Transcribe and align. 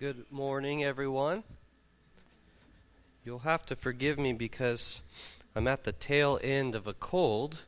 Good 0.00 0.32
morning, 0.32 0.82
everyone. 0.82 1.44
You'll 3.22 3.40
have 3.40 3.66
to 3.66 3.76
forgive 3.76 4.18
me 4.18 4.32
because 4.32 5.02
I'm 5.54 5.68
at 5.68 5.84
the 5.84 5.92
tail 5.92 6.40
end 6.42 6.74
of 6.74 6.86
a 6.86 6.94
cold 6.94 7.64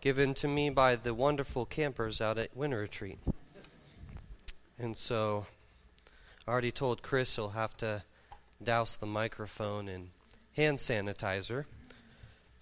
given 0.00 0.34
to 0.34 0.46
me 0.46 0.70
by 0.70 0.94
the 0.94 1.12
wonderful 1.12 1.66
campers 1.66 2.20
out 2.20 2.38
at 2.38 2.56
Winter 2.56 2.78
Retreat. 2.78 3.18
And 4.78 4.96
so 4.96 5.46
I 6.46 6.52
already 6.52 6.70
told 6.70 7.02
Chris 7.02 7.34
he'll 7.34 7.48
have 7.48 7.76
to 7.78 8.04
douse 8.62 8.94
the 8.94 9.06
microphone 9.06 9.88
in 9.88 10.10
hand 10.52 10.78
sanitizer 10.78 11.64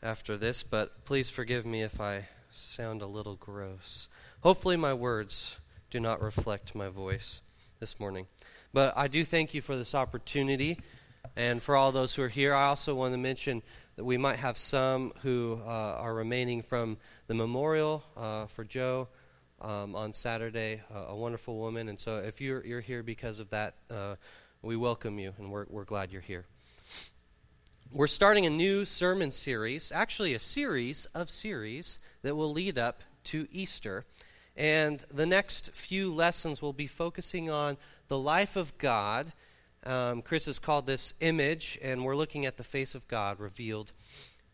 after 0.03 0.39
this, 0.39 0.63
but 0.63 1.05
please 1.05 1.29
forgive 1.29 1.67
me 1.67 1.83
if 1.83 2.01
I 2.01 2.29
sound 2.51 3.03
a 3.03 3.07
little 3.07 3.37
gross. 3.37 4.09
Hopefully, 4.41 4.79
my 4.79 4.95
words 4.95 5.57
do 5.91 6.01
not 6.01 6.23
reflect 6.23 6.75
my 6.75 6.89
voice 6.89 7.43
this 7.79 8.01
morning. 8.01 8.27
But 8.73 8.95
I 8.97 9.09
do 9.09 9.25
thank 9.25 9.53
you 9.53 9.61
for 9.61 9.77
this 9.77 9.95
opportunity. 9.95 10.79
And 11.37 11.63
for 11.63 11.77
all 11.77 11.93
those 11.93 12.15
who 12.15 12.23
are 12.23 12.29
here, 12.29 12.55
I 12.55 12.67
also 12.67 12.95
want 12.95 13.13
to 13.13 13.19
mention 13.19 13.63
that 13.97 14.05
we 14.05 14.17
might 14.17 14.37
have 14.37 14.57
some 14.57 15.13
who 15.23 15.61
uh, 15.65 15.69
are 15.69 16.15
remaining 16.15 16.63
from 16.63 16.97
the 17.27 17.35
memorial 17.35 18.03
uh, 18.17 18.47
for 18.47 18.65
Joe 18.65 19.09
um, 19.61 19.95
on 19.95 20.13
Saturday, 20.13 20.81
uh, 20.95 21.07
a 21.09 21.17
wonderful 21.17 21.59
woman. 21.59 21.89
And 21.89 21.99
so 21.99 22.19
if 22.19 22.41
you're, 22.41 22.65
you're 22.65 22.81
here 22.81 23.03
because 23.03 23.39
of 23.39 23.51
that, 23.51 23.75
uh, 23.91 24.17
we 24.63 24.77
welcome 24.77 25.19
you 25.19 25.35
and 25.39 25.51
we're, 25.51 25.67
we're 25.69 25.85
glad 25.85 26.13
you're 26.13 26.23
here. 26.23 26.47
We're 27.93 28.07
starting 28.07 28.47
a 28.47 28.51
new 28.51 28.87
sermon 28.87 29.33
series, 29.33 29.93
actually, 29.93 30.33
a 30.33 30.39
series 30.39 31.05
of 31.15 31.29
series 31.29 31.99
that 32.23 32.37
will 32.37 32.51
lead 32.51 32.79
up 32.79 33.03
to 33.25 33.47
Easter. 33.53 34.07
And 34.57 35.01
the 35.13 35.27
next 35.27 35.75
few 35.75 36.13
lessons 36.13 36.61
will 36.61 36.73
be 36.73 36.87
focusing 36.87 37.51
on 37.51 37.79
the 38.09 38.19
life 38.19 38.57
of 38.57 38.77
God. 38.79 39.33
Um, 39.85 40.23
Chris 40.23 40.47
has 40.47 40.59
called 40.59 40.87
this 40.87 41.15
image, 41.21 41.79
and 41.83 42.05
we're 42.05 42.17
looking 42.17 42.47
at 42.47 42.57
the 42.57 42.65
face 42.65 42.95
of 42.95 43.09
God 43.09 43.41
revealed 43.41 43.93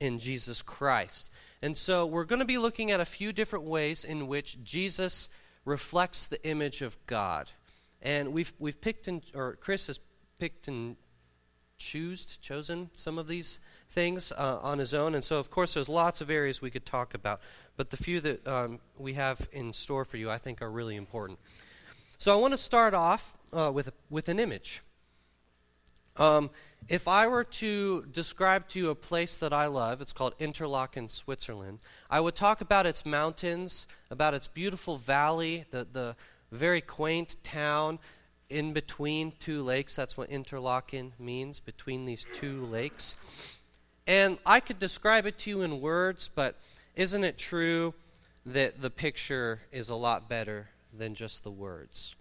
in 0.01 0.19
Jesus 0.19 0.63
Christ. 0.63 1.29
And 1.61 1.77
so 1.77 2.07
we're 2.07 2.25
going 2.25 2.39
to 2.39 2.45
be 2.45 2.59
looking 2.59 2.91
at 2.91 3.01
a 3.01 3.05
few 3.05 3.33
different 3.33 3.65
ways 3.65 4.05
in 4.05 4.29
which 4.29 4.63
Jesus 4.63 5.29
reflects 5.65 6.27
the 6.27 6.43
image 6.47 6.83
of 6.83 6.97
God. 7.07 7.51
And 8.01 8.33
we've, 8.33 8.53
we've 8.59 8.81
picked, 8.81 9.09
and, 9.09 9.23
or 9.35 9.57
Chris 9.57 9.89
has 9.89 9.99
picked 10.39 10.69
and 10.69 10.97
choosed, 11.77 12.41
chosen 12.41 12.91
some 12.93 13.19
of 13.19 13.29
these 13.29 13.59
things 13.91 14.33
uh, 14.33 14.59
on 14.63 14.79
his 14.79 14.95
own. 14.95 15.15
And 15.15 15.25
so, 15.25 15.39
of 15.39 15.51
course, 15.51 15.75
there's 15.75 15.89
lots 15.89 16.21
of 16.21 16.31
areas 16.31 16.63
we 16.63 16.71
could 16.71 16.87
talk 16.87 17.15
about. 17.15 17.41
But 17.79 17.91
the 17.91 17.97
few 17.97 18.21
that 18.23 18.45
um, 18.45 18.81
we 18.99 19.15
have 19.15 19.49
in 19.53 19.73
store 19.73 20.05
for 20.05 20.17
you, 20.17 20.29
I 20.29 20.37
think, 20.37 20.61
are 20.61 20.71
really 20.71 20.97
important. 20.97 21.39
So 22.19 22.37
I 22.37 22.41
want 22.41 22.53
to 22.53 22.59
start 22.59 22.93
off 22.93 23.39
uh, 23.53 23.71
with, 23.73 23.93
with 24.11 24.29
an 24.29 24.41
image. 24.41 24.83
Um, 26.17 26.51
if 26.89 27.07
I 27.07 27.29
were 27.29 27.45
to 27.45 28.05
describe 28.13 28.67
to 28.71 28.81
you 28.81 28.91
a 28.91 28.97
place 28.97 29.37
that 29.37 29.53
I 29.53 29.67
love, 29.67 30.01
it's 30.01 30.13
called 30.13 30.35
Interlaken, 30.41 31.09
Switzerland, 31.09 31.79
I 32.11 32.19
would 32.19 32.35
talk 32.35 32.61
about 32.61 32.85
its 32.85 33.07
mountains, 33.07 33.87
about 34.11 34.35
its 34.35 34.49
beautiful 34.49 34.99
valley, 34.99 35.65
the, 35.71 35.87
the 35.93 36.17
very 36.51 36.81
quaint 36.81 37.37
town 37.45 38.01
in 38.51 38.73
between 38.73 39.35
two 39.39 39.63
lakes. 39.63 39.95
That's 39.95 40.17
what 40.17 40.31
Interlaken 40.31 41.13
means, 41.17 41.61
between 41.61 42.07
these 42.07 42.27
two 42.41 42.67
lakes. 42.67 43.15
And 44.05 44.39
I 44.45 44.59
could 44.59 44.81
describe 44.81 45.27
it 45.27 45.39
to 45.39 45.51
you 45.51 45.63
in 45.63 45.81
words, 45.81 46.29
but 46.35 46.57
isn't 46.99 47.23
it 47.25 47.39
true 47.39 47.95
that 48.45 48.83
the 48.83 48.91
picture 48.91 49.61
is 49.71 49.89
a 49.89 49.95
lot 49.95 50.29
better 50.29 50.69
than 50.93 51.15
just 51.15 51.45
the 51.45 51.51
words? 51.51 52.17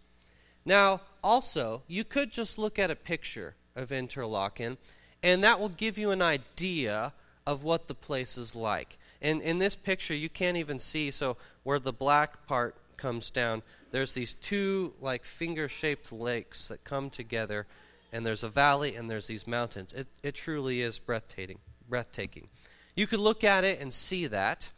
Now, 0.64 1.02
also, 1.24 1.82
you 1.88 2.04
could 2.04 2.32
just 2.32 2.58
look 2.60 2.78
at 2.78 2.92
a 2.92 2.96
picture 2.96 3.56
of 3.76 3.92
Interlaken, 3.92 4.78
and 5.24 5.44
that 5.44 5.60
will 5.60 5.70
give 5.70 5.98
you 5.98 6.12
an 6.12 6.22
idea 6.22 7.14
of 7.46 7.64
what 7.64 7.88
the 7.88 7.96
place 7.96 8.38
is 8.38 8.56
like. 8.56 8.98
And 9.20 9.42
in 9.42 9.58
this 9.58 9.76
picture, 9.76 10.14
you 10.14 10.30
can't 10.30 10.58
even 10.58 10.78
see, 10.78 11.10
so 11.10 11.38
where 11.64 11.80
the 11.80 11.94
black 11.94 12.46
part 12.46 12.76
comes 12.98 13.32
down, 13.32 13.64
there's 13.92 14.14
these 14.14 14.36
two 14.36 14.94
like 15.02 15.26
finger 15.26 15.68
shaped 15.68 16.12
lakes 16.12 16.68
that 16.68 16.84
come 16.84 17.10
together, 17.10 17.66
and 18.14 18.26
there's 18.26 18.44
a 18.44 18.50
valley 18.50 18.96
and 18.96 19.10
there's 19.10 19.28
these 19.28 19.48
mountains. 19.48 19.92
It, 19.94 20.08
it 20.22 20.36
truly 20.36 20.82
is 20.82 21.00
breathtaking. 21.00 21.60
breathtaking. 21.90 22.50
You 22.96 23.06
could 23.08 23.20
look 23.20 23.44
at 23.44 23.64
it 23.64 23.80
and 23.80 23.94
see 23.94 24.26
that, 24.28 24.70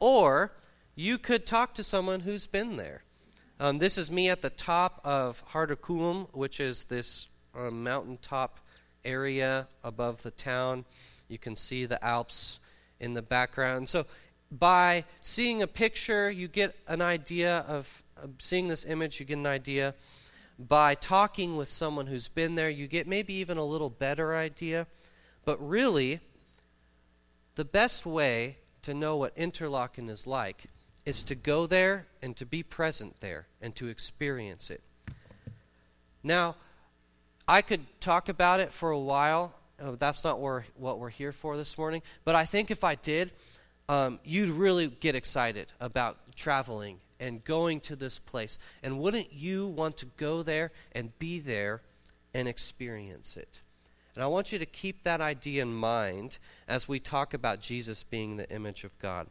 or 0.00 0.52
you 0.94 1.18
could 1.18 1.46
talk 1.46 1.74
to 1.74 1.82
someone 1.82 2.20
who's 2.20 2.46
been 2.46 2.76
there. 2.76 3.02
Um, 3.60 3.78
this 3.78 3.96
is 3.96 4.10
me 4.10 4.28
at 4.28 4.42
the 4.42 4.50
top 4.50 5.00
of 5.04 5.42
Harderkulm, 5.52 6.28
which 6.32 6.60
is 6.60 6.84
this 6.84 7.28
uh, 7.54 7.70
mountaintop 7.70 8.58
area 9.04 9.68
above 9.82 10.22
the 10.22 10.30
town. 10.30 10.84
You 11.28 11.38
can 11.38 11.56
see 11.56 11.86
the 11.86 12.04
Alps 12.04 12.58
in 13.00 13.14
the 13.14 13.22
background. 13.22 13.88
So, 13.88 14.06
by 14.50 15.04
seeing 15.20 15.62
a 15.62 15.66
picture, 15.66 16.30
you 16.30 16.46
get 16.46 16.76
an 16.86 17.02
idea 17.02 17.64
of 17.66 18.02
uh, 18.22 18.28
seeing 18.38 18.68
this 18.68 18.84
image, 18.84 19.18
you 19.18 19.26
get 19.26 19.38
an 19.38 19.46
idea. 19.46 19.94
By 20.58 20.94
talking 20.94 21.56
with 21.56 21.68
someone 21.68 22.06
who's 22.06 22.28
been 22.28 22.54
there, 22.54 22.70
you 22.70 22.86
get 22.86 23.08
maybe 23.08 23.34
even 23.34 23.58
a 23.58 23.64
little 23.64 23.90
better 23.90 24.36
idea. 24.36 24.86
But 25.44 25.66
really, 25.66 26.20
the 27.56 27.64
best 27.64 28.06
way 28.06 28.58
to 28.84 28.94
know 28.94 29.16
what 29.16 29.32
Interlaken 29.36 30.08
is 30.08 30.26
like 30.26 30.64
is 31.04 31.22
to 31.24 31.34
go 31.34 31.66
there 31.66 32.06
and 32.22 32.36
to 32.36 32.46
be 32.46 32.62
present 32.62 33.20
there 33.20 33.46
and 33.60 33.74
to 33.76 33.88
experience 33.88 34.70
it. 34.70 34.80
Now, 36.22 36.56
I 37.46 37.60
could 37.60 37.82
talk 38.00 38.28
about 38.28 38.60
it 38.60 38.72
for 38.72 38.90
a 38.90 38.98
while. 38.98 39.54
Oh, 39.80 39.96
that's 39.96 40.24
not 40.24 40.40
where, 40.40 40.64
what 40.76 40.98
we're 40.98 41.10
here 41.10 41.32
for 41.32 41.56
this 41.56 41.76
morning. 41.76 42.02
But 42.24 42.34
I 42.34 42.46
think 42.46 42.70
if 42.70 42.84
I 42.84 42.94
did, 42.94 43.32
um, 43.88 44.18
you'd 44.24 44.48
really 44.48 44.88
get 44.88 45.14
excited 45.14 45.66
about 45.78 46.16
traveling 46.34 47.00
and 47.20 47.44
going 47.44 47.80
to 47.80 47.96
this 47.96 48.18
place. 48.18 48.58
And 48.82 48.98
wouldn't 48.98 49.32
you 49.32 49.66
want 49.66 49.98
to 49.98 50.06
go 50.16 50.42
there 50.42 50.72
and 50.92 51.16
be 51.18 51.38
there 51.38 51.82
and 52.32 52.48
experience 52.48 53.36
it? 53.36 53.60
And 54.14 54.22
I 54.22 54.26
want 54.28 54.52
you 54.52 54.58
to 54.58 54.66
keep 54.66 55.02
that 55.02 55.20
idea 55.20 55.62
in 55.62 55.74
mind 55.74 56.38
as 56.68 56.88
we 56.88 57.00
talk 57.00 57.34
about 57.34 57.60
Jesus 57.60 58.04
being 58.04 58.36
the 58.36 58.50
image 58.50 58.84
of 58.84 58.96
God. 58.98 59.26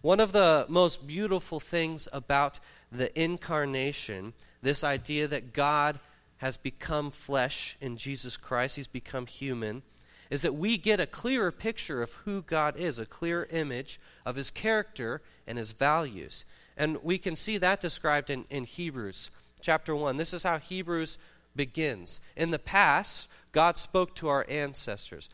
One 0.00 0.20
of 0.20 0.32
the 0.32 0.64
most 0.68 1.06
beautiful 1.06 1.60
things 1.60 2.08
about 2.12 2.60
the 2.90 3.18
incarnation, 3.20 4.32
this 4.62 4.82
idea 4.84 5.28
that 5.28 5.52
God 5.52 5.98
has 6.38 6.56
become 6.56 7.10
flesh 7.10 7.76
in 7.80 7.96
Jesus 7.96 8.36
Christ, 8.36 8.76
he's 8.76 8.86
become 8.86 9.26
human, 9.26 9.82
is 10.30 10.42
that 10.42 10.54
we 10.54 10.78
get 10.78 11.00
a 11.00 11.06
clearer 11.06 11.50
picture 11.50 12.02
of 12.02 12.12
who 12.12 12.40
God 12.42 12.76
is, 12.76 12.98
a 12.98 13.04
clear 13.04 13.48
image 13.50 14.00
of 14.24 14.36
his 14.36 14.50
character 14.50 15.20
and 15.46 15.58
his 15.58 15.72
values. 15.72 16.44
And 16.76 17.02
we 17.02 17.18
can 17.18 17.36
see 17.36 17.58
that 17.58 17.80
described 17.80 18.30
in, 18.30 18.44
in 18.48 18.64
Hebrews 18.64 19.30
chapter 19.60 19.94
1. 19.94 20.16
This 20.16 20.32
is 20.32 20.44
how 20.44 20.58
Hebrews 20.58 21.18
begins. 21.54 22.20
In 22.36 22.50
the 22.50 22.58
past, 22.58 23.28
God 23.52 23.76
spoke 23.76 24.14
to 24.16 24.28
our 24.28 24.46
ancestors. 24.48 25.28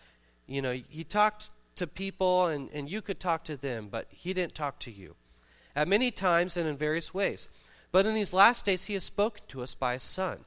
You 0.47 0.62
know, 0.62 0.81
he 0.88 1.04
talked 1.04 1.50
to 1.77 1.87
people 1.87 2.47
and, 2.47 2.71
and 2.72 2.91
you 2.91 3.03
could 3.03 3.21
talk 3.21 3.44
to 3.44 3.56
them, 3.56 3.88
but 3.91 4.06
he 4.10 4.32
didn't 4.32 4.54
talk 4.54 4.78
to 4.81 4.91
you. 4.91 5.15
At 5.75 5.88
many 5.88 6.10
times 6.10 6.56
and 6.56 6.66
in 6.66 6.76
various 6.76 7.12
ways. 7.12 7.49
But 7.93 8.06
in 8.06 8.15
these 8.15 8.32
last 8.32 8.65
days, 8.65 8.84
he 8.84 8.94
has 8.94 9.05
spoken 9.05 9.44
to 9.49 9.62
us 9.62 9.75
by 9.75 9.94
his 9.94 10.03
Son, 10.03 10.41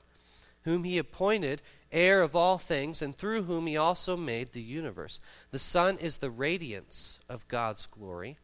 whom 0.64 0.84
he 0.84 0.98
appointed 0.98 1.62
heir 1.92 2.22
of 2.22 2.36
all 2.36 2.58
things, 2.58 3.02
and 3.02 3.16
through 3.16 3.44
whom 3.44 3.68
he 3.68 3.78
also 3.78 4.16
made 4.16 4.52
the 4.52 4.62
universe. 4.62 5.20
The 5.52 5.60
Son 5.60 5.98
is 5.98 6.18
the 6.18 6.30
radiance 6.30 7.20
of 7.28 7.48
God's 7.48 7.86
glory, 7.88 8.38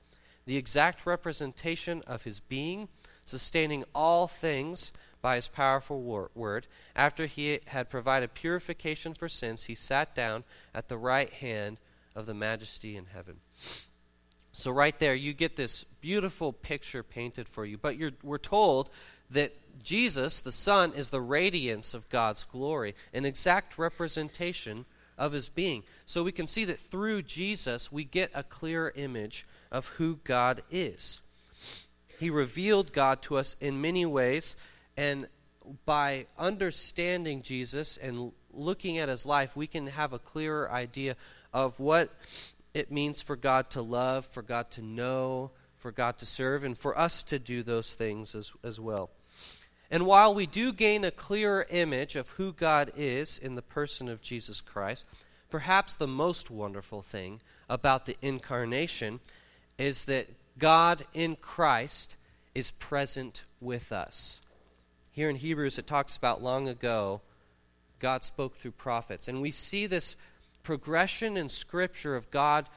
the 0.46 0.58
exact 0.58 1.06
representation 1.06 2.02
of 2.08 2.24
his 2.24 2.40
being, 2.40 2.88
sustaining 3.26 3.84
all 3.94 4.28
things 4.28 4.92
by 5.26 5.38
his 5.38 5.48
powerful 5.48 6.04
wor- 6.04 6.30
word. 6.36 6.68
After 6.96 7.26
he 7.26 7.60
had 7.66 7.90
provided 7.90 8.36
purification 8.36 9.16
for 9.16 9.28
sins, 9.28 9.64
he 9.64 9.74
sat 9.74 10.14
down 10.14 10.44
at 10.72 10.88
the 10.88 11.00
right 11.00 11.34
hand 11.34 11.78
of 12.16 12.28
the 12.28 12.36
majesty 12.36 12.96
in 12.96 13.08
heaven. 13.08 13.38
So, 14.52 14.70
right 14.70 15.00
there, 15.00 15.16
you 15.16 15.34
get 15.34 15.56
this 15.56 15.84
beautiful 16.00 16.54
picture 16.54 17.02
painted 17.02 17.50
for 17.50 17.66
you. 17.66 17.76
But 17.76 17.96
we're 18.22 18.38
told 18.38 18.92
that 19.32 19.52
Jesus, 19.84 20.42
the 20.42 20.52
Son, 20.52 20.94
is 20.94 21.10
the 21.10 21.22
radiance 21.22 21.96
of 21.96 22.08
God's 22.10 22.44
glory, 22.44 22.94
an 23.12 23.26
exact 23.26 23.80
representation 23.80 24.86
of 25.18 25.32
his 25.32 25.50
being. 25.50 25.82
So, 26.06 26.22
we 26.22 26.34
can 26.34 26.46
see 26.46 26.66
that 26.66 26.80
through 26.80 27.24
Jesus, 27.24 27.92
we 27.92 28.04
get 28.04 28.30
a 28.36 28.44
clear 28.44 28.94
image 28.96 29.48
of 29.72 29.88
who 29.98 30.20
God 30.24 30.62
is. 30.70 31.20
He 32.20 32.30
revealed 32.30 32.94
God 32.94 33.24
to 33.24 33.38
us 33.38 33.56
in 33.60 33.82
many 33.82 34.06
ways, 34.06 34.56
and 34.98 35.28
by 35.86 36.28
understanding 36.38 37.42
Jesus 37.42 37.98
and 37.98 38.32
looking 38.54 38.98
at 38.98 39.10
his 39.10 39.26
life, 39.26 39.56
we 39.56 39.68
can 39.68 39.88
have 39.88 40.14
a 40.14 40.20
clearer 40.20 40.72
idea 40.72 41.16
of 41.54 41.80
what 41.80 42.10
it 42.74 42.92
means 42.92 43.22
for 43.22 43.36
God 43.36 43.70
to 43.72 43.82
love, 43.82 44.26
for 44.26 44.42
God 44.42 44.70
to 44.72 44.82
know, 44.82 45.52
for 45.78 45.92
God 45.92 46.18
to 46.20 46.26
serve, 46.26 46.64
and 46.64 46.78
for 46.78 46.98
us 46.98 47.24
to 47.26 47.40
do 47.40 47.64
those 47.64 47.94
things 47.94 48.36
as, 48.36 48.54
as 48.64 48.80
well. 48.80 49.10
And 49.92 50.06
while 50.06 50.34
we 50.34 50.46
do 50.46 50.74
gain 50.74 51.04
a 51.04 51.12
clearer 51.12 51.66
image 51.70 52.16
of 52.16 52.30
who 52.32 52.54
God 52.54 52.92
is 52.96 53.38
in 53.38 53.56
the 53.56 53.62
person 53.62 54.10
of 54.10 54.22
Jesus 54.22 54.62
Christ, 54.62 55.06
perhaps 55.50 55.96
the 55.96 56.08
most 56.08 56.50
wonderful 56.50 57.02
thing 57.02 57.42
about 57.70 58.06
the 58.06 58.18
incarnation 58.22 59.20
is 59.78 60.06
that 60.06 60.28
God 60.58 61.06
in 61.14 61.36
Christ 61.36 62.18
is 62.54 62.72
present 62.72 63.44
with 63.62 63.92
us. 63.92 64.42
Here 65.16 65.30
in 65.30 65.38
Hebrews, 65.38 65.78
it 65.78 65.88
talks 65.88 66.18
about 66.18 66.44
long 66.44 66.68
ago, 66.68 67.22
God 68.00 68.26
spoke 68.26 68.58
through 68.58 68.72
prophets. 68.72 69.30
And 69.30 69.42
we 69.42 69.50
see 69.50 69.88
this 69.88 70.18
progression 70.62 71.38
in 71.38 71.48
Scripture 71.48 72.18
of 72.18 72.30
God 72.32 72.68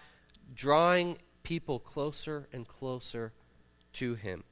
drawing 0.55 1.19
people 1.43 1.81
closer 1.81 2.47
and 2.53 2.69
closer 2.69 3.33
to 3.95 4.15
Him. 4.15 4.45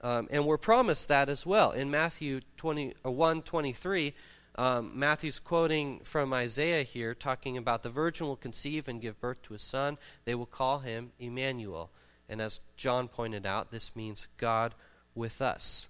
Um, 0.00 0.26
and 0.30 0.46
we're 0.46 0.56
promised 0.56 1.08
that 1.08 1.28
as 1.28 1.44
well. 1.44 1.70
In 1.72 1.90
Matthew 1.90 2.40
20, 2.56 2.94
uh, 3.04 3.10
1 3.10 3.42
23, 3.42 4.14
um, 4.54 4.98
Matthew's 4.98 5.38
quoting 5.38 6.00
from 6.02 6.32
Isaiah 6.32 6.82
here, 6.82 7.14
talking 7.14 7.58
about 7.58 7.82
the 7.82 7.90
virgin 7.90 8.26
will 8.26 8.36
conceive 8.36 8.88
and 8.88 9.02
give 9.02 9.20
birth 9.20 9.42
to 9.42 9.52
a 9.52 9.58
son. 9.58 9.98
They 10.24 10.34
will 10.34 10.46
call 10.46 10.78
him 10.78 11.12
Emmanuel. 11.18 11.90
And 12.26 12.40
as 12.40 12.60
John 12.78 13.06
pointed 13.06 13.44
out, 13.44 13.70
this 13.70 13.94
means 13.94 14.28
God 14.38 14.74
with 15.14 15.42
us. 15.42 15.88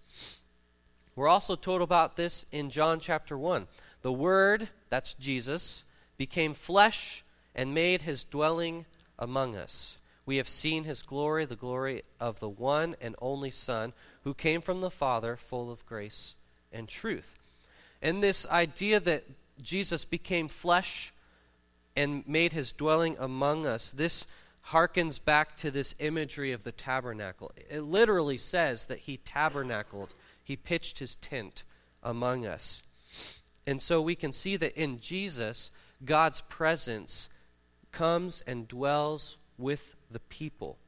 We're 1.16 1.28
also 1.28 1.56
told 1.56 1.80
about 1.80 2.16
this 2.16 2.44
in 2.52 2.68
John 2.68 3.00
chapter 3.00 3.38
1. 3.38 3.66
The 4.02 4.12
Word, 4.12 4.68
that's 4.90 5.14
Jesus, 5.14 5.84
became 6.18 6.52
flesh 6.52 7.24
and 7.54 7.72
made 7.72 8.02
his 8.02 8.22
dwelling 8.22 8.84
among 9.18 9.56
us. 9.56 9.96
We 10.26 10.36
have 10.36 10.48
seen 10.48 10.84
his 10.84 11.02
glory, 11.02 11.46
the 11.46 11.56
glory 11.56 12.02
of 12.20 12.38
the 12.38 12.50
one 12.50 12.96
and 13.00 13.16
only 13.18 13.50
Son, 13.50 13.94
who 14.24 14.34
came 14.34 14.60
from 14.60 14.82
the 14.82 14.90
Father, 14.90 15.36
full 15.36 15.70
of 15.70 15.86
grace 15.86 16.34
and 16.70 16.86
truth. 16.86 17.38
And 18.02 18.22
this 18.22 18.46
idea 18.48 19.00
that 19.00 19.24
Jesus 19.62 20.04
became 20.04 20.48
flesh 20.48 21.14
and 21.96 22.28
made 22.28 22.52
his 22.52 22.72
dwelling 22.72 23.16
among 23.18 23.64
us, 23.64 23.90
this 23.90 24.26
harkens 24.66 25.24
back 25.24 25.56
to 25.56 25.70
this 25.70 25.94
imagery 25.98 26.52
of 26.52 26.64
the 26.64 26.72
tabernacle. 26.72 27.52
It 27.70 27.82
literally 27.82 28.36
says 28.36 28.86
that 28.86 28.98
he 28.98 29.16
tabernacled, 29.16 30.12
he 30.46 30.54
pitched 30.54 31.00
his 31.00 31.16
tent 31.16 31.64
among 32.04 32.46
us. 32.46 32.80
And 33.66 33.82
so 33.82 34.00
we 34.00 34.14
can 34.14 34.32
see 34.32 34.56
that 34.56 34.80
in 34.80 35.00
Jesus, 35.00 35.72
God's 36.04 36.40
presence 36.42 37.28
comes 37.90 38.44
and 38.46 38.68
dwells 38.68 39.38
with 39.58 39.96
the 40.08 40.20
people. 40.20 40.78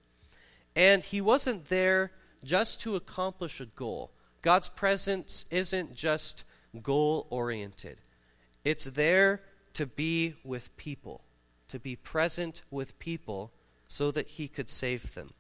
And 0.77 1.03
he 1.03 1.21
wasn't 1.21 1.69
there 1.71 2.13
just 2.45 2.81
to 2.83 2.95
accomplish 2.95 3.61
a 3.61 3.67
goal. 3.67 4.13
God's 4.43 4.69
presence 4.69 5.45
isn't 5.51 5.97
just 5.97 6.45
goal 6.81 7.27
oriented, 7.29 7.99
it's 8.65 8.85
there 8.85 9.41
to 9.75 9.87
be 9.87 10.35
with 10.45 10.77
people, 10.77 11.25
to 11.69 11.81
be 11.81 11.97
present 11.97 12.63
with 12.71 12.97
people 13.01 13.51
so 13.89 14.13
that 14.13 14.29
he 14.29 14.47
could 14.47 14.71
save 14.71 15.15
them. 15.15 15.33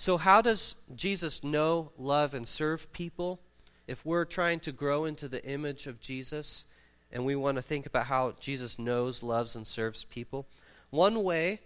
So, 0.00 0.16
how 0.16 0.40
does 0.40 0.76
Jesus 0.96 1.44
know, 1.44 1.92
love, 1.98 2.32
and 2.32 2.48
serve 2.48 2.90
people? 2.90 3.38
If 3.86 4.02
we're 4.02 4.24
trying 4.24 4.60
to 4.60 4.72
grow 4.72 5.04
into 5.04 5.28
the 5.28 5.44
image 5.44 5.86
of 5.86 6.00
Jesus 6.00 6.64
and 7.12 7.26
we 7.26 7.36
want 7.36 7.56
to 7.56 7.62
think 7.62 7.84
about 7.84 8.06
how 8.06 8.32
Jesus 8.40 8.78
knows, 8.78 9.22
loves, 9.22 9.54
and 9.54 9.66
serves 9.66 10.04
people, 10.04 10.46
one 10.88 11.22
way 11.22 11.60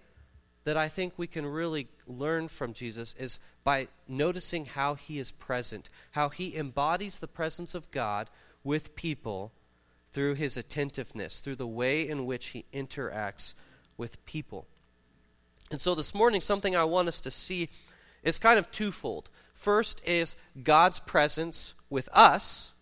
that 0.64 0.76
I 0.76 0.88
think 0.88 1.12
we 1.16 1.28
can 1.28 1.46
really 1.46 1.86
learn 2.08 2.48
from 2.48 2.72
Jesus 2.72 3.14
is 3.20 3.38
by 3.62 3.86
noticing 4.08 4.66
how 4.66 4.94
he 4.94 5.20
is 5.20 5.30
present, 5.30 5.88
how 6.10 6.28
he 6.28 6.56
embodies 6.56 7.20
the 7.20 7.28
presence 7.28 7.72
of 7.72 7.88
God 7.92 8.28
with 8.64 8.96
people 8.96 9.52
through 10.12 10.34
his 10.34 10.56
attentiveness, 10.56 11.38
through 11.38 11.54
the 11.54 11.68
way 11.68 12.08
in 12.08 12.26
which 12.26 12.46
he 12.46 12.64
interacts 12.74 13.54
with 13.96 14.26
people. 14.26 14.66
And 15.70 15.80
so 15.80 15.94
this 15.94 16.16
morning, 16.16 16.40
something 16.40 16.74
I 16.74 16.82
want 16.82 17.06
us 17.06 17.20
to 17.20 17.30
see 17.30 17.68
is 18.24 18.38
kind 18.38 18.58
of 18.58 18.70
twofold. 18.72 19.30
First 19.54 20.02
is 20.04 20.34
God's 20.60 20.98
presence 20.98 21.74
with 21.88 22.08
us 22.12 22.72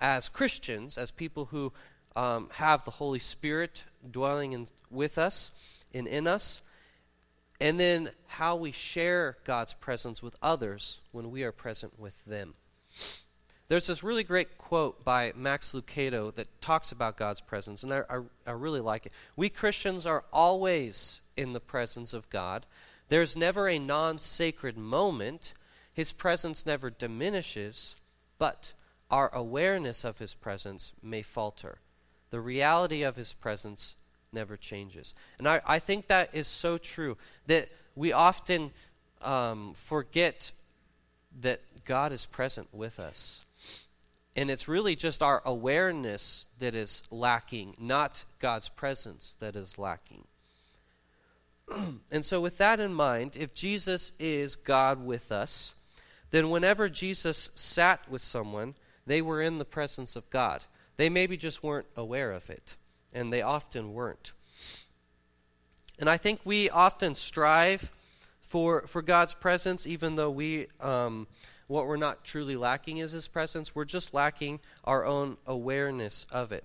as 0.00 0.28
Christians, 0.28 0.98
as 0.98 1.12
people 1.12 1.46
who 1.46 1.72
um, 2.16 2.48
have 2.54 2.84
the 2.84 2.90
Holy 2.90 3.20
Spirit 3.20 3.84
dwelling 4.10 4.52
in, 4.52 4.66
with 4.90 5.16
us 5.16 5.52
and 5.94 6.08
in 6.08 6.26
us 6.26 6.60
and 7.60 7.78
then 7.78 8.10
how 8.26 8.56
we 8.56 8.72
share 8.72 9.36
God's 9.44 9.74
presence 9.74 10.22
with 10.22 10.34
others 10.42 10.98
when 11.12 11.30
we 11.30 11.44
are 11.44 11.52
present 11.52 12.00
with 12.00 12.24
them. 12.24 12.54
There's 13.68 13.86
this 13.86 14.02
really 14.02 14.24
great 14.24 14.58
quote 14.58 15.04
by 15.04 15.32
Max 15.36 15.72
Lucado 15.72 16.34
that 16.34 16.60
talks 16.60 16.90
about 16.90 17.16
God's 17.16 17.40
presence, 17.40 17.82
and 17.84 17.92
I, 17.92 18.02
I, 18.10 18.20
I, 18.46 18.52
really 18.52 18.80
like 18.80 19.06
it. 19.06 19.12
We 19.36 19.48
Christians 19.48 20.06
are 20.06 20.24
always 20.32 21.20
in 21.36 21.52
the 21.52 21.60
presence 21.60 22.12
of 22.12 22.28
God. 22.30 22.66
There's 23.10 23.36
never 23.36 23.68
a 23.68 23.78
non 23.78 24.18
sacred 24.18 24.78
moment. 24.78 25.52
His 25.92 26.12
presence 26.12 26.64
never 26.64 26.88
diminishes, 26.90 27.96
but 28.38 28.72
our 29.10 29.34
awareness 29.34 30.04
of 30.04 30.18
His 30.18 30.32
presence 30.32 30.92
may 31.02 31.20
falter. 31.20 31.80
The 32.30 32.40
reality 32.40 33.02
of 33.02 33.16
His 33.16 33.32
presence 33.32 33.96
never 34.32 34.56
changes. 34.56 35.12
And 35.38 35.48
I, 35.48 35.60
I 35.66 35.78
think 35.80 36.06
that 36.06 36.30
is 36.32 36.46
so 36.46 36.78
true 36.78 37.18
that 37.48 37.68
we 37.96 38.12
often 38.12 38.70
um, 39.20 39.74
forget 39.74 40.52
that 41.40 41.60
God 41.84 42.12
is 42.12 42.24
present 42.24 42.68
with 42.72 43.00
us. 43.00 43.44
And 44.36 44.52
it's 44.52 44.68
really 44.68 44.94
just 44.94 45.20
our 45.20 45.42
awareness 45.44 46.46
that 46.60 46.76
is 46.76 47.02
lacking, 47.10 47.74
not 47.80 48.24
God's 48.38 48.68
presence 48.68 49.34
that 49.40 49.56
is 49.56 49.78
lacking. 49.78 50.24
and 52.10 52.24
so, 52.24 52.40
with 52.40 52.58
that 52.58 52.80
in 52.80 52.92
mind, 52.92 53.36
if 53.36 53.54
Jesus 53.54 54.12
is 54.18 54.56
God 54.56 55.04
with 55.04 55.30
us, 55.30 55.74
then 56.30 56.50
whenever 56.50 56.88
Jesus 56.88 57.50
sat 57.54 58.08
with 58.08 58.22
someone, 58.22 58.74
they 59.06 59.22
were 59.22 59.42
in 59.42 59.58
the 59.58 59.64
presence 59.64 60.16
of 60.16 60.28
God. 60.30 60.64
They 60.96 61.08
maybe 61.08 61.36
just 61.36 61.62
weren't 61.62 61.86
aware 61.96 62.32
of 62.32 62.50
it 62.50 62.76
and 63.12 63.32
they 63.32 63.42
often 63.42 63.92
weren't. 63.92 64.32
And 65.98 66.08
I 66.08 66.16
think 66.16 66.40
we 66.44 66.70
often 66.70 67.14
strive 67.14 67.90
for 68.40 68.86
for 68.86 69.02
God's 69.02 69.34
presence, 69.34 69.86
even 69.86 70.16
though 70.16 70.30
we 70.30 70.66
um, 70.80 71.26
what 71.66 71.86
we're 71.86 71.96
not 71.96 72.24
truly 72.24 72.56
lacking 72.56 72.98
is 72.98 73.12
His 73.12 73.28
presence. 73.28 73.74
We're 73.74 73.84
just 73.84 74.14
lacking 74.14 74.60
our 74.84 75.04
own 75.04 75.36
awareness 75.46 76.26
of 76.30 76.52
it. 76.52 76.64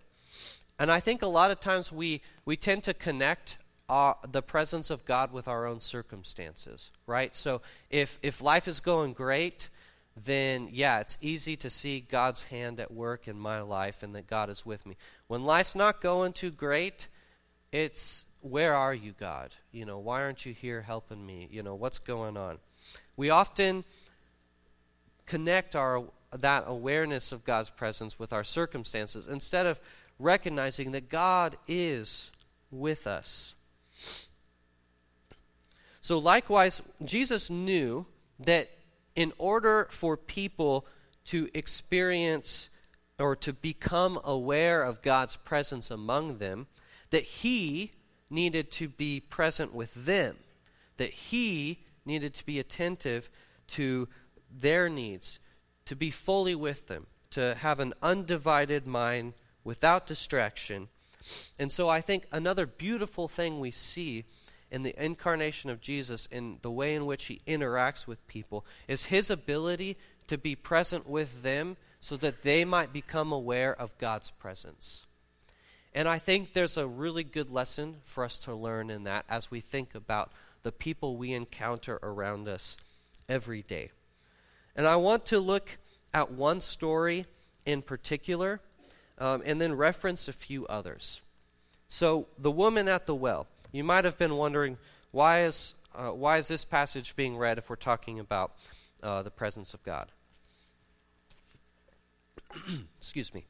And 0.80 0.92
I 0.92 1.00
think 1.00 1.22
a 1.22 1.28
lot 1.28 1.52
of 1.52 1.60
times 1.60 1.92
we 1.92 2.22
we 2.46 2.56
tend 2.56 2.84
to 2.84 2.94
connect 2.94 3.58
our, 3.88 4.18
the 4.30 4.42
presence 4.42 4.90
of 4.90 5.06
God 5.06 5.32
with 5.32 5.48
our 5.48 5.66
own 5.66 5.80
circumstances, 5.80 6.92
right? 7.06 7.36
So 7.36 7.62
if 7.90 8.20
if 8.24 8.42
life 8.42 8.68
is 8.68 8.80
going 8.80 9.14
great, 9.14 9.70
then 10.16 10.70
yeah, 10.72 11.00
it's 11.00 11.18
easy 11.22 11.56
to 11.58 11.70
see 11.70 12.00
God's 12.00 12.46
hand 12.46 12.80
at 12.80 12.92
work 12.92 13.28
in 13.28 13.38
my 13.38 13.62
life 13.62 14.02
and 14.02 14.16
that 14.16 14.28
God 14.28 14.50
is 14.50 14.66
with 14.66 14.86
me. 14.86 14.96
When 15.28 15.44
life's 15.44 15.76
not 15.76 16.02
going 16.02 16.34
too 16.34 16.52
great, 16.52 17.08
it's 17.72 18.26
where 18.42 18.76
are 18.76 18.94
you, 18.94 19.14
God? 19.20 19.54
You 19.72 19.86
know, 19.86 19.98
why 19.98 20.22
aren't 20.22 20.46
you 20.46 20.54
here 20.54 20.82
helping 20.82 21.26
me? 21.26 21.48
You 21.52 21.64
know, 21.64 21.76
what's 21.76 22.00
going 22.00 22.38
on? 22.38 22.60
We 23.18 23.30
often 23.30 23.84
connect 25.26 25.76
our 25.76 26.04
that 26.32 26.66
awareness 26.68 27.32
of 27.32 27.44
God's 27.44 27.70
presence 27.70 28.20
with 28.20 28.34
our 28.34 28.44
circumstances 28.44 29.28
instead 29.28 29.66
of 29.66 29.80
recognizing 30.20 30.92
that 30.92 31.10
God 31.10 31.58
is 31.68 32.32
with 32.72 33.08
us. 33.08 33.55
So 36.06 36.20
likewise, 36.20 36.84
Jesus 37.04 37.50
knew 37.50 38.06
that 38.38 38.70
in 39.16 39.34
order 39.40 39.88
for 39.90 40.16
people 40.16 40.86
to 41.30 41.50
experience 41.56 42.70
or 43.18 43.36
to 43.38 43.52
become 43.52 44.20
aware 44.24 44.84
of 44.84 45.02
God's 45.02 45.36
presence 45.36 45.90
among 45.90 46.38
them, 46.38 46.68
that 47.10 47.24
He 47.24 47.94
needed 48.30 48.70
to 48.74 48.88
be 48.88 49.20
present 49.20 49.74
with 49.74 50.06
them, 50.06 50.38
that 50.98 51.10
He 51.10 51.80
needed 52.06 52.36
to 52.36 52.46
be 52.46 52.60
attentive 52.60 53.32
to 53.70 54.08
their 54.56 54.88
needs, 54.90 55.40
to 55.86 55.96
be 55.96 56.12
fully 56.12 56.54
with 56.54 56.88
them, 56.88 57.08
to 57.32 57.56
have 57.56 57.80
an 57.80 57.96
undivided 58.04 58.86
mind 58.86 59.34
without 59.64 60.06
distraction. 60.06 60.90
And 61.58 61.72
so 61.72 61.90
I 61.90 62.00
think 62.00 62.28
another 62.32 62.68
beautiful 62.68 63.28
thing 63.28 63.60
we 63.60 63.72
see 63.72 64.26
in 64.72 64.84
the 64.84 64.96
incarnation 65.04 65.70
of 65.70 65.82
Jesus, 65.82 66.28
in 66.32 66.60
the 66.62 66.72
way 66.72 66.96
in 66.96 67.06
which 67.06 67.26
he 67.26 67.42
interacts 67.48 68.08
with 68.08 68.26
people, 68.28 68.66
is 68.88 69.06
his 69.06 69.30
ability 69.30 69.98
to 70.28 70.38
be 70.38 70.56
present 70.56 71.08
with 71.08 71.44
them 71.44 71.78
so 72.02 72.18
that 72.18 72.44
they 72.44 72.66
might 72.66 72.94
become 72.94 73.32
aware 73.32 73.74
of 73.74 73.98
God's 73.98 74.32
presence. 74.32 75.06
And 75.94 76.10
I 76.10 76.20
think 76.20 76.54
there's 76.54 76.78
a 76.78 76.88
really 76.88 77.24
good 77.24 77.50
lesson 77.50 77.98
for 78.04 78.26
us 78.26 78.38
to 78.40 78.54
learn 78.54 78.90
in 78.90 79.04
that 79.04 79.26
as 79.30 79.50
we 79.50 79.62
think 79.62 79.96
about 79.96 80.32
the 80.64 80.72
people 80.72 81.16
we 81.16 81.32
encounter 81.32 82.00
around 82.04 82.48
us 82.48 82.76
every 83.30 83.62
day. 83.62 83.92
And 84.76 84.86
I 84.86 84.98
want 84.98 85.26
to 85.28 85.40
look 85.40 85.78
at 86.14 86.32
one 86.32 86.60
story 86.60 87.26
in 87.66 87.82
particular 87.82 88.60
um, 89.18 89.42
and 89.46 89.62
then 89.62 89.74
reference 89.74 90.28
a 90.28 90.34
few 90.34 90.68
others. 90.68 91.22
So, 91.88 92.28
the 92.38 92.52
woman 92.52 92.88
at 92.88 93.06
the 93.06 93.16
well. 93.16 93.48
You 93.76 93.84
might 93.84 94.06
have 94.06 94.18
been 94.18 94.38
wondering 94.38 94.78
why 95.12 95.44
is, 95.44 95.74
uh, 95.94 96.12
why 96.12 96.38
is 96.38 96.48
this 96.48 96.64
passage 96.64 97.14
being 97.18 97.36
read 97.36 97.58
if 97.58 97.70
we're 97.70 97.76
talking 97.76 98.22
about 98.22 98.54
uh, 99.04 99.22
the 99.22 99.30
presence 99.30 99.74
of 99.74 99.84
God? 99.84 100.08
Excuse 102.98 103.34
me. 103.34 103.44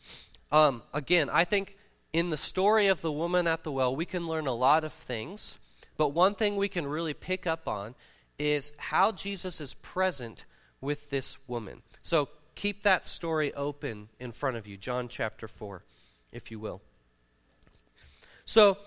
Um, 0.51 0.82
again, 0.96 1.29
I 1.29 1.44
think 1.44 1.77
in 2.12 2.32
the 2.32 2.38
story 2.38 2.88
of 2.88 3.01
the 3.01 3.12
woman 3.12 3.46
at 3.46 3.63
the 3.63 3.72
well, 3.72 3.96
we 3.96 4.05
can 4.05 4.25
learn 4.25 4.48
a 4.48 4.53
lot 4.55 4.84
of 4.84 4.94
things, 4.94 5.60
but 5.96 6.10
one 6.10 6.34
thing 6.34 6.55
we 6.55 6.70
can 6.70 6.88
really 6.88 7.13
pick 7.13 7.46
up 7.46 7.67
on 7.67 7.94
is 8.39 8.74
how 8.77 9.12
Jesus 9.12 9.62
is 9.62 9.75
present 9.75 10.46
with 10.82 11.12
this 11.12 11.38
woman. 11.48 11.84
So 12.01 12.29
keep 12.55 12.82
that 12.82 13.05
story 13.05 13.53
open 13.53 14.10
in 14.20 14.32
front 14.32 14.58
of 14.58 14.65
you, 14.65 14.75
John 14.75 15.08
chapter 15.08 15.48
4, 15.48 15.84
if 16.32 16.50
you 16.50 16.60
will. 16.60 16.82
So, 18.44 18.77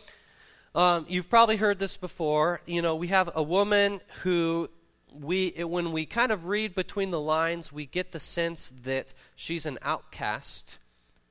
um, 0.74 1.06
you've 1.08 1.28
probably 1.28 1.56
heard 1.56 1.78
this 1.78 1.96
before. 1.96 2.60
You 2.66 2.82
know, 2.82 2.94
we 2.94 3.08
have 3.08 3.30
a 3.34 3.42
woman 3.42 4.00
who 4.22 4.68
we 5.12 5.50
when 5.58 5.92
we 5.92 6.06
kind 6.06 6.32
of 6.32 6.46
read 6.46 6.74
between 6.74 7.10
the 7.10 7.20
lines, 7.20 7.72
we 7.72 7.86
get 7.86 8.12
the 8.12 8.20
sense 8.20 8.72
that 8.84 9.14
she's 9.34 9.66
an 9.66 9.78
outcast 9.82 10.78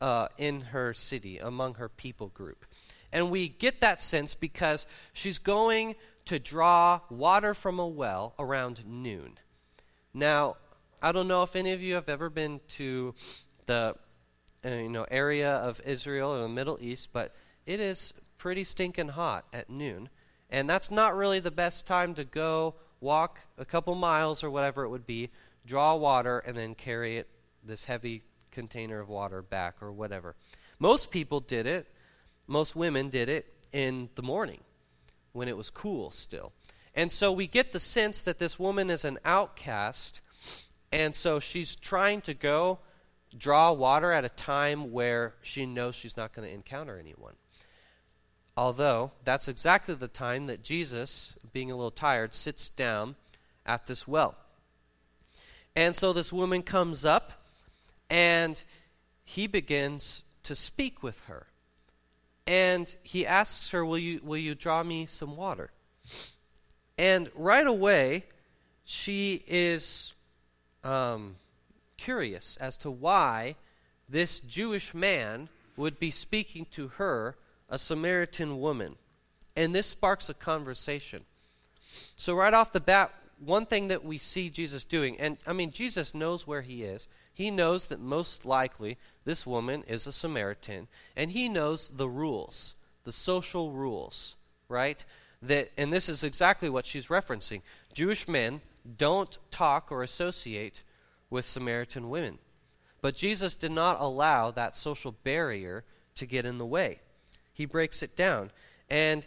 uh, 0.01 0.27
in 0.37 0.61
her 0.61 0.93
city 0.93 1.37
among 1.37 1.75
her 1.75 1.89
people 1.89 2.27
group, 2.27 2.65
and 3.11 3.31
we 3.31 3.47
get 3.47 3.81
that 3.81 4.01
sense 4.01 4.33
because 4.33 4.85
she's 5.13 5.37
going 5.37 5.95
to 6.25 6.39
draw 6.39 7.01
water 7.09 7.53
from 7.53 7.79
a 7.79 7.87
well 7.87 8.33
around 8.37 8.85
noon. 8.85 9.37
Now, 10.13 10.57
I 11.01 11.11
don't 11.11 11.27
know 11.27 11.43
if 11.43 11.55
any 11.55 11.71
of 11.73 11.81
you 11.81 11.93
have 11.95 12.09
ever 12.09 12.29
been 12.29 12.59
to 12.69 13.13
the 13.67 13.95
uh, 14.65 14.69
you 14.69 14.89
know 14.89 15.05
area 15.09 15.51
of 15.51 15.79
Israel 15.85 16.33
or 16.33 16.41
the 16.41 16.49
Middle 16.49 16.77
East, 16.81 17.09
but 17.13 17.35
it 17.65 17.79
is 17.79 18.13
pretty 18.37 18.63
stinking 18.63 19.09
hot 19.09 19.45
at 19.51 19.69
noon, 19.69 20.09
and 20.49 20.69
that's 20.69 20.91
not 20.91 21.15
really 21.15 21.39
the 21.39 21.51
best 21.51 21.85
time 21.87 22.13
to 22.15 22.23
go 22.23 22.75
walk 22.99 23.41
a 23.57 23.65
couple 23.65 23.95
miles 23.95 24.43
or 24.43 24.49
whatever 24.49 24.83
it 24.83 24.89
would 24.89 25.05
be, 25.05 25.29
draw 25.65 25.95
water, 25.95 26.39
and 26.39 26.57
then 26.57 26.75
carry 26.75 27.17
it 27.17 27.27
this 27.63 27.85
heavy 27.85 28.23
container 28.51 28.99
of 28.99 29.09
water 29.09 29.41
back 29.41 29.75
or 29.81 29.91
whatever. 29.91 30.35
Most 30.79 31.11
people 31.11 31.39
did 31.39 31.65
it. 31.65 31.87
Most 32.47 32.75
women 32.75 33.09
did 33.09 33.29
it 33.29 33.45
in 33.73 34.09
the 34.15 34.21
morning 34.21 34.61
when 35.33 35.47
it 35.47 35.57
was 35.57 35.69
cool 35.69 36.11
still. 36.11 36.53
And 36.95 37.11
so 37.11 37.31
we 37.31 37.45
get 37.45 37.73
the 37.73 37.79
sense 37.79 38.21
that 38.23 38.39
this 38.39 38.57
woman 38.57 38.89
is 38.89 39.03
an 39.05 39.19
outcast 39.25 40.21
and 40.91 41.15
so 41.15 41.39
she's 41.39 41.75
trying 41.75 42.21
to 42.21 42.33
go 42.33 42.79
draw 43.37 43.71
water 43.71 44.11
at 44.11 44.23
a 44.23 44.29
time 44.29 44.91
where 44.91 45.35
she 45.41 45.65
knows 45.65 45.95
she's 45.95 46.15
not 46.15 46.33
going 46.33 46.47
to 46.47 46.53
encounter 46.53 46.97
anyone. 46.97 47.33
Although, 48.57 49.11
that's 49.23 49.47
exactly 49.47 49.93
the 49.93 50.07
time 50.07 50.47
that 50.47 50.63
Jesus, 50.63 51.33
being 51.53 51.69
a 51.69 51.75
little 51.75 51.91
tired, 51.91 52.33
sits 52.33 52.69
down 52.69 53.15
at 53.67 53.85
this 53.85 54.07
well. 54.07 54.33
And 55.75 55.95
so 55.95 56.11
this 56.11 56.33
woman 56.33 56.63
comes 56.63 57.05
up, 57.05 57.33
and 58.09 58.61
he 59.23 59.45
begins 59.45 60.23
to 60.41 60.55
speak 60.55 61.03
with 61.03 61.21
her. 61.25 61.45
And 62.47 62.95
he 63.03 63.27
asks 63.27 63.69
her, 63.69 63.85
Will 63.85 63.99
you, 63.99 64.21
will 64.23 64.37
you 64.37 64.55
draw 64.55 64.81
me 64.81 65.05
some 65.05 65.35
water? 65.35 65.69
And 66.97 67.29
right 67.35 67.67
away, 67.67 68.23
she 68.83 69.43
is 69.45 70.15
um, 70.83 71.35
curious 71.97 72.57
as 72.57 72.75
to 72.77 72.89
why 72.89 73.55
this 74.09 74.39
Jewish 74.39 74.95
man 74.95 75.49
would 75.75 75.99
be 75.99 76.09
speaking 76.09 76.65
to 76.71 76.87
her, 76.87 77.35
a 77.69 77.79
Samaritan 77.79 78.59
woman. 78.59 78.95
And 79.55 79.73
this 79.73 79.87
sparks 79.87 80.29
a 80.29 80.33
conversation. 80.33 81.23
So, 82.15 82.33
right 82.35 82.53
off 82.53 82.71
the 82.71 82.79
bat, 82.79 83.11
one 83.39 83.65
thing 83.65 83.87
that 83.87 84.03
we 84.03 84.17
see 84.17 84.49
Jesus 84.49 84.83
doing, 84.83 85.19
and 85.19 85.37
I 85.45 85.53
mean, 85.53 85.71
Jesus 85.71 86.13
knows 86.13 86.47
where 86.47 86.61
he 86.61 86.83
is. 86.83 87.07
He 87.33 87.51
knows 87.51 87.87
that 87.87 87.99
most 87.99 88.45
likely 88.45 88.97
this 89.25 89.45
woman 89.45 89.83
is 89.87 90.07
a 90.07 90.11
Samaritan, 90.11 90.87
and 91.15 91.31
he 91.31 91.47
knows 91.47 91.91
the 91.95 92.09
rules, 92.09 92.73
the 93.03 93.13
social 93.13 93.71
rules, 93.71 94.35
right? 94.69 95.03
That, 95.41 95.71
and 95.77 95.93
this 95.93 96.09
is 96.09 96.23
exactly 96.23 96.69
what 96.69 96.87
she's 96.87 97.07
referencing. 97.07 97.61
Jewish 97.93 98.27
men 98.27 98.61
don't 98.97 99.37
talk 99.51 99.91
or 99.91 100.01
associate 100.01 100.81
with 101.29 101.45
Samaritan 101.45 102.09
women. 102.09 102.39
But 103.01 103.15
Jesus 103.15 103.53
did 103.53 103.71
not 103.71 103.97
allow 103.99 104.49
that 104.51 104.75
social 104.75 105.11
barrier 105.11 105.83
to 106.15 106.25
get 106.25 106.45
in 106.45 106.57
the 106.57 106.65
way. 106.65 106.99
He 107.57 107.65
breaks 107.65 108.03
it 108.03 108.15
down. 108.15 108.51
And 108.87 109.25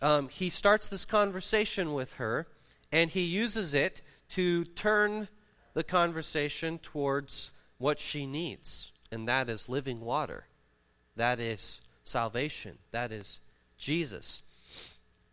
um, 0.00 0.28
he 0.28 0.50
starts 0.50 0.88
this 0.88 1.04
conversation 1.04 1.92
with 1.92 2.14
her, 2.14 2.46
and 2.92 3.10
he 3.10 3.22
uses 3.22 3.74
it 3.74 4.00
to 4.30 4.64
turn 4.64 5.26
the 5.74 5.82
conversation 5.82 6.78
towards 6.78 7.50
what 7.78 7.98
she 7.98 8.24
needs, 8.24 8.92
and 9.10 9.26
that 9.26 9.48
is 9.48 9.68
living 9.68 10.00
water. 10.00 10.46
That 11.16 11.40
is 11.40 11.80
salvation. 12.04 12.78
That 12.92 13.10
is 13.10 13.40
Jesus. 13.76 14.42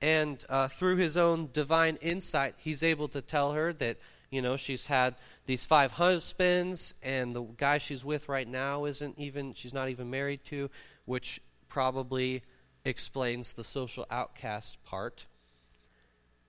And 0.01 0.43
uh, 0.49 0.69
through 0.69 0.95
his 0.95 1.15
own 1.15 1.49
divine 1.53 1.97
insight, 2.01 2.55
he's 2.57 2.81
able 2.81 3.09
to 3.09 3.21
tell 3.21 3.51
her 3.51 3.71
that, 3.73 3.97
you 4.31 4.41
know, 4.41 4.57
she's 4.57 4.87
had 4.87 5.15
these 5.45 5.65
five 5.65 5.93
husbands, 5.93 6.95
and 7.03 7.35
the 7.35 7.43
guy 7.43 7.77
she's 7.77 8.03
with 8.03 8.27
right 8.27 8.47
now 8.47 8.85
isn't 8.85 9.19
even, 9.19 9.53
she's 9.53 9.73
not 9.73 9.89
even 9.89 10.09
married 10.09 10.43
to, 10.45 10.69
which 11.05 11.41
probably 11.69 12.43
explains 12.83 13.53
the 13.53 13.63
social 13.63 14.05
outcast 14.09 14.83
part. 14.83 15.25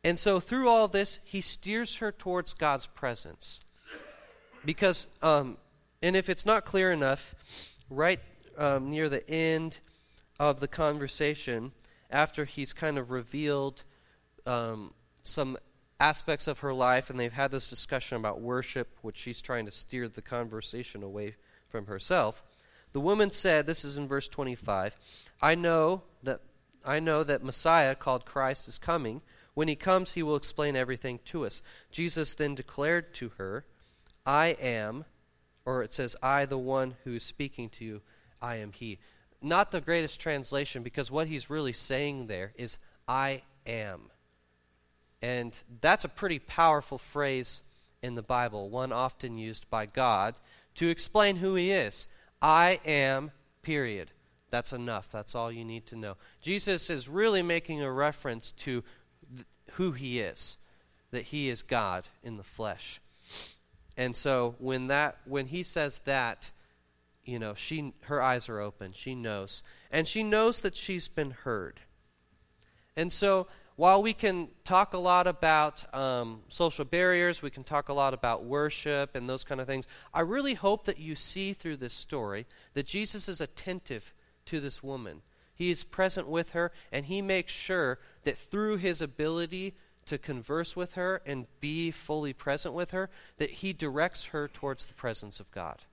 And 0.02 0.18
so 0.18 0.40
through 0.40 0.68
all 0.68 0.88
this, 0.88 1.20
he 1.24 1.40
steers 1.40 1.96
her 1.96 2.10
towards 2.10 2.54
God's 2.54 2.86
presence. 2.86 3.60
Because, 4.64 5.06
um, 5.22 5.58
and 6.02 6.16
if 6.16 6.28
it's 6.28 6.46
not 6.46 6.64
clear 6.64 6.90
enough, 6.90 7.34
right 7.88 8.20
um, 8.56 8.90
near 8.90 9.08
the 9.08 9.28
end 9.30 9.78
of 10.38 10.60
the 10.60 10.68
conversation, 10.68 11.72
after 12.10 12.44
he's 12.44 12.72
kind 12.72 12.98
of 12.98 13.10
revealed 13.10 13.84
um, 14.46 14.92
some 15.22 15.56
aspects 15.98 16.46
of 16.46 16.60
her 16.60 16.72
life, 16.72 17.10
and 17.10 17.20
they've 17.20 17.32
had 17.32 17.50
this 17.50 17.68
discussion 17.68 18.16
about 18.16 18.40
worship, 18.40 18.96
which 19.02 19.18
she's 19.18 19.42
trying 19.42 19.66
to 19.66 19.72
steer 19.72 20.08
the 20.08 20.22
conversation 20.22 21.02
away 21.02 21.36
from 21.68 21.86
herself. 21.86 22.42
The 22.92 23.00
woman 23.00 23.30
said, 23.30 23.66
this 23.66 23.84
is 23.84 23.96
in 23.96 24.08
verse 24.08 24.28
25, 24.28 24.96
I 25.40 25.54
know 25.54 26.02
that 26.22 26.40
I 26.84 26.98
know 26.98 27.22
that 27.22 27.44
Messiah 27.44 27.94
called 27.94 28.24
Christ 28.24 28.66
is 28.66 28.78
coming. 28.78 29.20
When 29.52 29.68
he 29.68 29.76
comes, 29.76 30.12
he 30.12 30.22
will 30.22 30.36
explain 30.36 30.76
everything 30.76 31.20
to 31.26 31.44
us. 31.44 31.62
Jesus 31.90 32.32
then 32.32 32.54
declared 32.54 33.12
to 33.14 33.32
her, 33.36 33.66
I 34.24 34.56
am, 34.60 35.04
or 35.66 35.82
it 35.82 35.92
says, 35.92 36.16
I, 36.22 36.46
the 36.46 36.56
one 36.56 36.94
who 37.04 37.16
is 37.16 37.22
speaking 37.22 37.68
to 37.70 37.84
you, 37.84 38.00
I 38.40 38.56
am 38.56 38.72
he 38.72 38.98
not 39.42 39.70
the 39.70 39.80
greatest 39.80 40.20
translation 40.20 40.82
because 40.82 41.10
what 41.10 41.26
he's 41.26 41.50
really 41.50 41.72
saying 41.72 42.26
there 42.26 42.52
is, 42.56 42.78
I 43.08 43.42
am. 43.66 44.10
And 45.22 45.56
that's 45.80 46.04
a 46.04 46.08
pretty 46.08 46.38
powerful 46.38 46.98
phrase 46.98 47.62
in 48.02 48.14
the 48.14 48.22
Bible, 48.22 48.70
one 48.70 48.92
often 48.92 49.38
used 49.38 49.68
by 49.68 49.86
God 49.86 50.34
to 50.76 50.88
explain 50.88 51.36
who 51.36 51.54
he 51.54 51.70
is. 51.70 52.06
I 52.42 52.80
am, 52.84 53.32
period. 53.62 54.12
That's 54.50 54.72
enough. 54.72 55.10
That's 55.12 55.34
all 55.34 55.52
you 55.52 55.64
need 55.64 55.86
to 55.86 55.96
know. 55.96 56.16
Jesus 56.40 56.90
is 56.90 57.08
really 57.08 57.42
making 57.42 57.82
a 57.82 57.92
reference 57.92 58.52
to 58.52 58.82
th- 59.34 59.46
who 59.72 59.92
he 59.92 60.20
is, 60.20 60.56
that 61.10 61.26
he 61.26 61.48
is 61.48 61.62
God 61.62 62.08
in 62.22 62.36
the 62.36 62.42
flesh. 62.42 63.00
And 63.96 64.16
so 64.16 64.56
when 64.58 64.86
that 64.86 65.18
when 65.24 65.46
he 65.46 65.62
says 65.62 66.00
that, 66.04 66.50
you 67.24 67.38
know, 67.38 67.54
she 67.54 67.92
her 68.02 68.22
eyes 68.22 68.48
are 68.48 68.58
open. 68.58 68.92
She 68.92 69.14
knows. 69.14 69.62
And 69.90 70.08
she 70.08 70.22
knows 70.22 70.60
that 70.60 70.76
she's 70.76 71.06
been 71.06 71.32
heard. 71.32 71.80
And 72.96 73.12
so 73.12 73.46
while 73.80 74.02
we 74.02 74.12
can 74.12 74.46
talk 74.62 74.92
a 74.92 74.98
lot 74.98 75.26
about 75.26 75.94
um, 75.94 76.42
social 76.50 76.84
barriers, 76.84 77.40
we 77.40 77.48
can 77.48 77.64
talk 77.64 77.88
a 77.88 77.94
lot 77.94 78.12
about 78.12 78.44
worship 78.44 79.16
and 79.16 79.26
those 79.26 79.42
kind 79.42 79.58
of 79.58 79.66
things, 79.66 79.86
I 80.12 80.20
really 80.20 80.52
hope 80.52 80.84
that 80.84 80.98
you 80.98 81.14
see 81.14 81.54
through 81.54 81.78
this 81.78 81.94
story 81.94 82.44
that 82.74 82.84
Jesus 82.84 83.26
is 83.26 83.40
attentive 83.40 84.12
to 84.44 84.60
this 84.60 84.82
woman. 84.82 85.22
He 85.54 85.70
is 85.70 85.82
present 85.82 86.28
with 86.28 86.50
her, 86.50 86.72
and 86.92 87.06
he 87.06 87.22
makes 87.22 87.54
sure 87.54 87.98
that 88.24 88.36
through 88.36 88.76
his 88.76 89.00
ability 89.00 89.76
to 90.04 90.18
converse 90.18 90.76
with 90.76 90.92
her 90.92 91.22
and 91.24 91.46
be 91.62 91.90
fully 91.90 92.34
present 92.34 92.74
with 92.74 92.90
her, 92.90 93.08
that 93.38 93.48
he 93.50 93.72
directs 93.72 94.24
her 94.26 94.46
towards 94.46 94.84
the 94.84 94.92
presence 94.92 95.40
of 95.40 95.50
God 95.52 95.84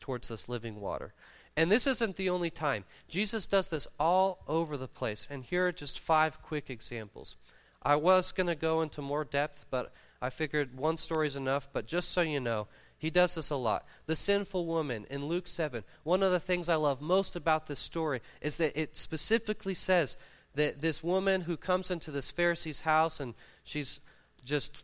towards 0.00 0.28
this 0.28 0.48
living 0.48 0.80
water. 0.80 1.12
And 1.56 1.70
this 1.70 1.86
isn't 1.86 2.16
the 2.16 2.30
only 2.30 2.50
time. 2.50 2.84
Jesus 3.08 3.46
does 3.46 3.68
this 3.68 3.86
all 3.98 4.42
over 4.48 4.76
the 4.76 4.88
place. 4.88 5.26
And 5.30 5.44
here 5.44 5.66
are 5.66 5.72
just 5.72 5.98
five 5.98 6.42
quick 6.42 6.70
examples. 6.70 7.36
I 7.82 7.96
was 7.96 8.32
going 8.32 8.46
to 8.46 8.54
go 8.54 8.82
into 8.82 9.02
more 9.02 9.24
depth, 9.24 9.66
but 9.70 9.92
I 10.22 10.30
figured 10.30 10.76
one 10.76 10.96
story 10.96 11.26
is 11.26 11.36
enough. 11.36 11.68
But 11.72 11.86
just 11.86 12.10
so 12.10 12.20
you 12.20 12.40
know, 12.40 12.68
He 12.98 13.10
does 13.10 13.34
this 13.34 13.50
a 13.50 13.56
lot. 13.56 13.84
The 14.06 14.16
sinful 14.16 14.66
woman 14.66 15.06
in 15.10 15.26
Luke 15.26 15.48
7. 15.48 15.84
One 16.04 16.22
of 16.22 16.32
the 16.32 16.40
things 16.40 16.68
I 16.68 16.76
love 16.76 17.00
most 17.00 17.36
about 17.36 17.66
this 17.66 17.80
story 17.80 18.20
is 18.40 18.56
that 18.58 18.78
it 18.80 18.96
specifically 18.96 19.74
says 19.74 20.16
that 20.54 20.80
this 20.80 21.02
woman 21.02 21.42
who 21.42 21.56
comes 21.56 21.90
into 21.90 22.10
this 22.10 22.30
Pharisee's 22.30 22.80
house 22.80 23.20
and 23.20 23.34
she's 23.64 24.00
just 24.44 24.82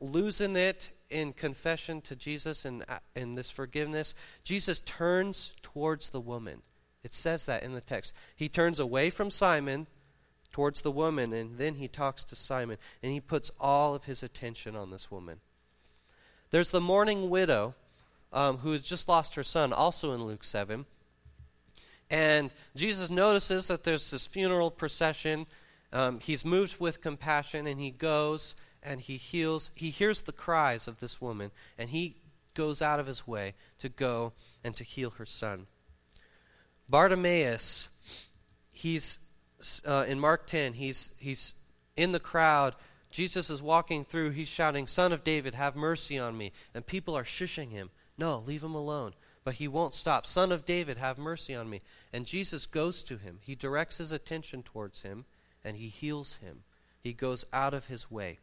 losing 0.00 0.56
it 0.56 0.90
in 1.10 1.32
confession 1.32 2.00
to 2.02 2.16
Jesus 2.16 2.64
and 2.64 2.84
in 3.14 3.34
this 3.34 3.50
forgiveness, 3.50 4.14
Jesus 4.44 4.80
turns 4.80 5.52
towards 5.62 6.10
the 6.10 6.20
woman. 6.20 6.62
It 7.02 7.14
says 7.14 7.46
that 7.46 7.62
in 7.62 7.72
the 7.72 7.80
text. 7.80 8.12
He 8.36 8.48
turns 8.48 8.78
away 8.78 9.10
from 9.10 9.30
Simon 9.30 9.86
towards 10.52 10.80
the 10.80 10.90
woman, 10.90 11.32
and 11.32 11.58
then 11.58 11.76
he 11.76 11.88
talks 11.88 12.24
to 12.24 12.36
Simon, 12.36 12.76
and 13.02 13.12
he 13.12 13.20
puts 13.20 13.50
all 13.60 13.94
of 13.94 14.04
his 14.04 14.22
attention 14.22 14.76
on 14.76 14.90
this 14.90 15.10
woman. 15.10 15.40
There's 16.50 16.70
the 16.70 16.80
mourning 16.80 17.30
widow 17.30 17.74
um, 18.32 18.58
who 18.58 18.72
has 18.72 18.82
just 18.82 19.08
lost 19.08 19.34
her 19.36 19.44
son, 19.44 19.72
also 19.72 20.12
in 20.12 20.24
Luke 20.24 20.44
7. 20.44 20.86
And 22.10 22.50
Jesus 22.74 23.08
notices 23.08 23.68
that 23.68 23.84
there's 23.84 24.10
this 24.10 24.26
funeral 24.26 24.70
procession. 24.70 25.46
Um, 25.92 26.18
he's 26.18 26.44
moved 26.44 26.80
with 26.80 27.00
compassion, 27.00 27.66
and 27.66 27.80
he 27.80 27.90
goes 27.90 28.54
and 28.82 29.00
he 29.00 29.16
heals. 29.16 29.70
He 29.74 29.90
hears 29.90 30.22
the 30.22 30.32
cries 30.32 30.88
of 30.88 31.00
this 31.00 31.20
woman, 31.20 31.50
and 31.78 31.90
he 31.90 32.16
goes 32.54 32.82
out 32.82 33.00
of 33.00 33.06
his 33.06 33.26
way 33.26 33.54
to 33.78 33.88
go 33.88 34.32
and 34.64 34.76
to 34.76 34.84
heal 34.84 35.10
her 35.10 35.26
son. 35.26 35.66
Bartimaeus, 36.88 37.88
he's 38.72 39.18
uh, 39.86 40.04
in 40.08 40.18
Mark 40.18 40.46
10, 40.46 40.74
he's, 40.74 41.10
he's 41.18 41.54
in 41.96 42.12
the 42.12 42.20
crowd 42.20 42.74
Jesus 43.10 43.50
is 43.50 43.62
walking 43.62 44.04
through, 44.04 44.30
he's 44.30 44.48
shouting, 44.48 44.86
Son 44.86 45.12
of 45.12 45.24
David, 45.24 45.54
have 45.54 45.74
mercy 45.74 46.18
on 46.18 46.38
me. 46.38 46.52
And 46.74 46.86
people 46.86 47.16
are 47.16 47.24
shushing 47.24 47.70
him. 47.70 47.90
No, 48.16 48.42
leave 48.46 48.62
him 48.62 48.74
alone. 48.74 49.14
But 49.42 49.54
he 49.54 49.66
won't 49.66 49.94
stop. 49.94 50.26
Son 50.26 50.52
of 50.52 50.64
David, 50.64 50.96
have 50.98 51.18
mercy 51.18 51.54
on 51.54 51.68
me. 51.68 51.80
And 52.12 52.26
Jesus 52.26 52.66
goes 52.66 53.02
to 53.04 53.16
him. 53.16 53.38
He 53.42 53.54
directs 53.54 53.98
his 53.98 54.12
attention 54.12 54.62
towards 54.62 55.00
him, 55.00 55.24
and 55.64 55.76
he 55.76 55.88
heals 55.88 56.34
him. 56.34 56.62
He 57.00 57.12
goes 57.12 57.44
out 57.52 57.74
of 57.74 57.86
his 57.86 58.10
way. 58.10 58.38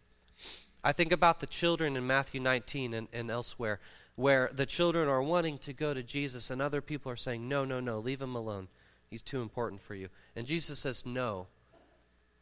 I 0.84 0.91
think 0.91 1.12
about 1.12 1.39
the 1.39 1.48
children 1.48 1.98
in 1.98 2.08
Matthew 2.08 2.39
19 2.39 2.94
and, 2.94 3.08
and 3.12 3.32
elsewhere, 3.32 3.79
where 4.15 4.50
the 4.53 4.65
children 4.65 5.08
are 5.08 5.22
wanting 5.22 5.58
to 5.60 5.74
go 5.74 5.94
to 5.94 6.03
Jesus, 6.03 6.50
and 6.50 6.62
other 6.62 6.82
people 6.82 7.12
are 7.12 7.17
saying, 7.17 7.48
No, 7.48 7.65
no, 7.65 7.79
no, 7.79 8.00
leave 8.00 8.22
him 8.22 8.36
alone. 8.36 8.67
He's 9.10 9.22
too 9.22 9.41
important 9.41 9.82
for 9.82 9.96
you. 9.96 10.10
And 10.36 10.46
Jesus 10.46 10.79
says, 10.79 11.06
No, 11.06 11.48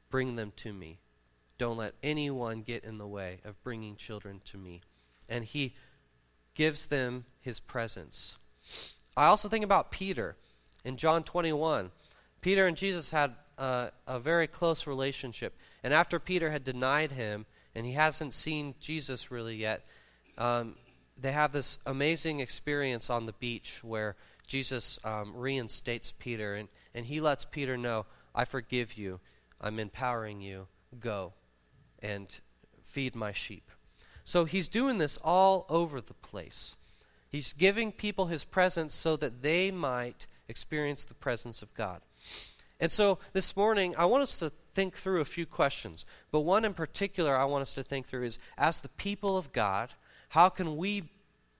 bring 0.09 0.35
them 0.35 0.53
to 0.57 0.73
me. 0.73 0.99
Don't 1.57 1.77
let 1.77 1.93
anyone 2.03 2.61
get 2.61 2.83
in 2.83 2.97
the 2.97 3.07
way 3.07 3.39
of 3.45 3.61
bringing 3.63 3.95
children 3.95 4.41
to 4.45 4.57
me. 4.57 4.81
And 5.29 5.45
he 5.45 5.73
gives 6.53 6.87
them 6.87 7.25
his 7.39 7.59
presence. 7.59 8.37
I 9.15 9.25
also 9.25 9.47
think 9.47 9.63
about 9.63 9.91
Peter 9.91 10.35
in 10.83 10.97
John 10.97 11.23
21. 11.23 11.91
Peter 12.41 12.67
and 12.67 12.75
Jesus 12.75 13.09
had 13.09 13.35
a, 13.57 13.91
a 14.05 14.19
very 14.19 14.47
close 14.47 14.85
relationship. 14.85 15.57
And 15.83 15.93
after 15.93 16.19
Peter 16.19 16.51
had 16.51 16.63
denied 16.63 17.13
him, 17.13 17.45
and 17.75 17.85
he 17.85 17.91
hasn't 17.91 18.33
seen 18.33 18.75
Jesus 18.79 19.29
really 19.29 19.55
yet, 19.55 19.85
um, 20.37 20.75
they 21.17 21.31
have 21.31 21.51
this 21.51 21.79
amazing 21.85 22.39
experience 22.39 23.09
on 23.09 23.25
the 23.25 23.33
beach 23.33 23.81
where 23.83 24.15
Jesus 24.47 24.99
um, 25.03 25.33
reinstates 25.35 26.13
Peter, 26.17 26.55
and, 26.55 26.69
and 26.93 27.05
he 27.05 27.21
lets 27.21 27.45
Peter 27.45 27.77
know, 27.77 28.05
I 28.33 28.45
forgive 28.45 28.97
you, 28.97 29.19
I'm 29.61 29.79
empowering 29.79 30.41
you, 30.41 30.67
go 30.99 31.33
and 31.99 32.27
feed 32.83 33.15
my 33.15 33.31
sheep. 33.31 33.71
So 34.23 34.45
he's 34.45 34.67
doing 34.67 34.97
this 34.97 35.17
all 35.23 35.65
over 35.69 36.01
the 36.01 36.13
place. 36.13 36.75
He's 37.29 37.53
giving 37.53 37.91
people 37.91 38.27
his 38.27 38.43
presence 38.43 38.93
so 38.95 39.15
that 39.17 39.41
they 39.41 39.71
might 39.71 40.27
experience 40.47 41.03
the 41.03 41.13
presence 41.13 41.61
of 41.61 41.73
God. 41.73 42.01
And 42.79 42.91
so 42.91 43.19
this 43.33 43.55
morning, 43.55 43.95
I 43.97 44.05
want 44.05 44.23
us 44.23 44.37
to 44.37 44.51
think 44.75 44.95
through 44.95 45.21
a 45.21 45.25
few 45.25 45.45
questions. 45.45 46.05
But 46.31 46.41
one 46.41 46.65
in 46.65 46.73
particular 46.73 47.35
I 47.35 47.45
want 47.45 47.63
us 47.63 47.73
to 47.75 47.83
think 47.83 48.05
through 48.05 48.25
is 48.25 48.37
as 48.57 48.81
the 48.81 48.89
people 48.89 49.37
of 49.37 49.53
God, 49.53 49.93
how 50.29 50.49
can 50.49 50.75
we 50.77 51.09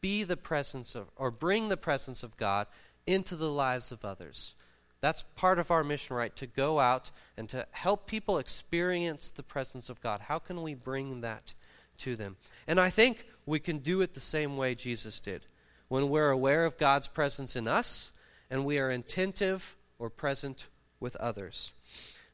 be 0.02 0.24
the 0.24 0.38
presence 0.38 0.94
of, 0.94 1.08
or 1.16 1.32
bring 1.32 1.70
the 1.70 1.78
presence 1.78 2.22
of 2.22 2.38
God 2.38 2.68
into 3.08 3.36
the 3.36 3.50
lives 3.50 3.92
of 3.92 4.06
others? 4.06 4.54
That's 5.02 5.24
part 5.36 5.60
of 5.60 5.72
our 5.72 5.84
mission, 5.84 6.16
right? 6.16 6.36
To 6.36 6.48
go 6.48 6.80
out 6.80 7.12
and 7.38 7.48
to 7.50 7.68
help 7.72 8.08
people 8.08 8.38
experience 8.38 9.30
the 9.30 9.44
presence 9.44 9.88
of 9.90 10.02
God. 10.02 10.22
How 10.22 10.40
can 10.40 10.62
we 10.62 10.74
bring 10.74 11.22
that 11.22 11.54
to 12.00 12.16
them? 12.16 12.38
And 12.68 12.80
I 12.80 12.90
think 12.90 13.26
we 13.46 13.60
can 13.60 13.80
do 13.80 14.02
it 14.02 14.14
the 14.14 14.20
same 14.20 14.58
way 14.58 14.76
Jesus 14.76 15.20
did. 15.20 15.46
When 15.88 16.10
we're 16.10 16.32
aware 16.32 16.66
of 16.66 16.78
God's 16.78 17.08
presence 17.08 17.56
in 17.56 17.68
us 17.68 18.12
and 18.50 18.66
we 18.66 18.80
are 18.80 18.90
attentive 18.90 19.76
or 20.00 20.10
present 20.10 20.66
with 21.00 21.16
others. 21.18 21.72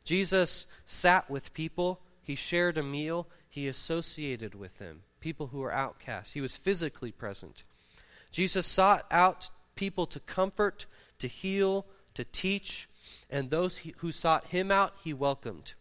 Jesus 0.03 0.65
sat 0.85 1.29
with 1.29 1.53
people, 1.53 2.01
he 2.21 2.35
shared 2.35 2.77
a 2.77 2.83
meal, 2.83 3.27
he 3.49 3.67
associated 3.67 4.55
with 4.55 4.79
them, 4.79 5.01
people 5.19 5.47
who 5.47 5.59
were 5.59 5.73
outcasts. 5.73 6.33
He 6.33 6.41
was 6.41 6.55
physically 6.55 7.11
present. 7.11 7.63
Jesus 8.31 8.65
sought 8.65 9.05
out 9.11 9.49
people 9.75 10.05
to 10.07 10.19
comfort, 10.21 10.85
to 11.19 11.27
heal, 11.27 11.85
to 12.13 12.23
teach, 12.23 12.87
and 13.29 13.49
those 13.49 13.81
who 13.97 14.11
sought 14.11 14.47
him 14.47 14.71
out, 14.71 14.93
he 15.03 15.13
welcomed. 15.13 15.73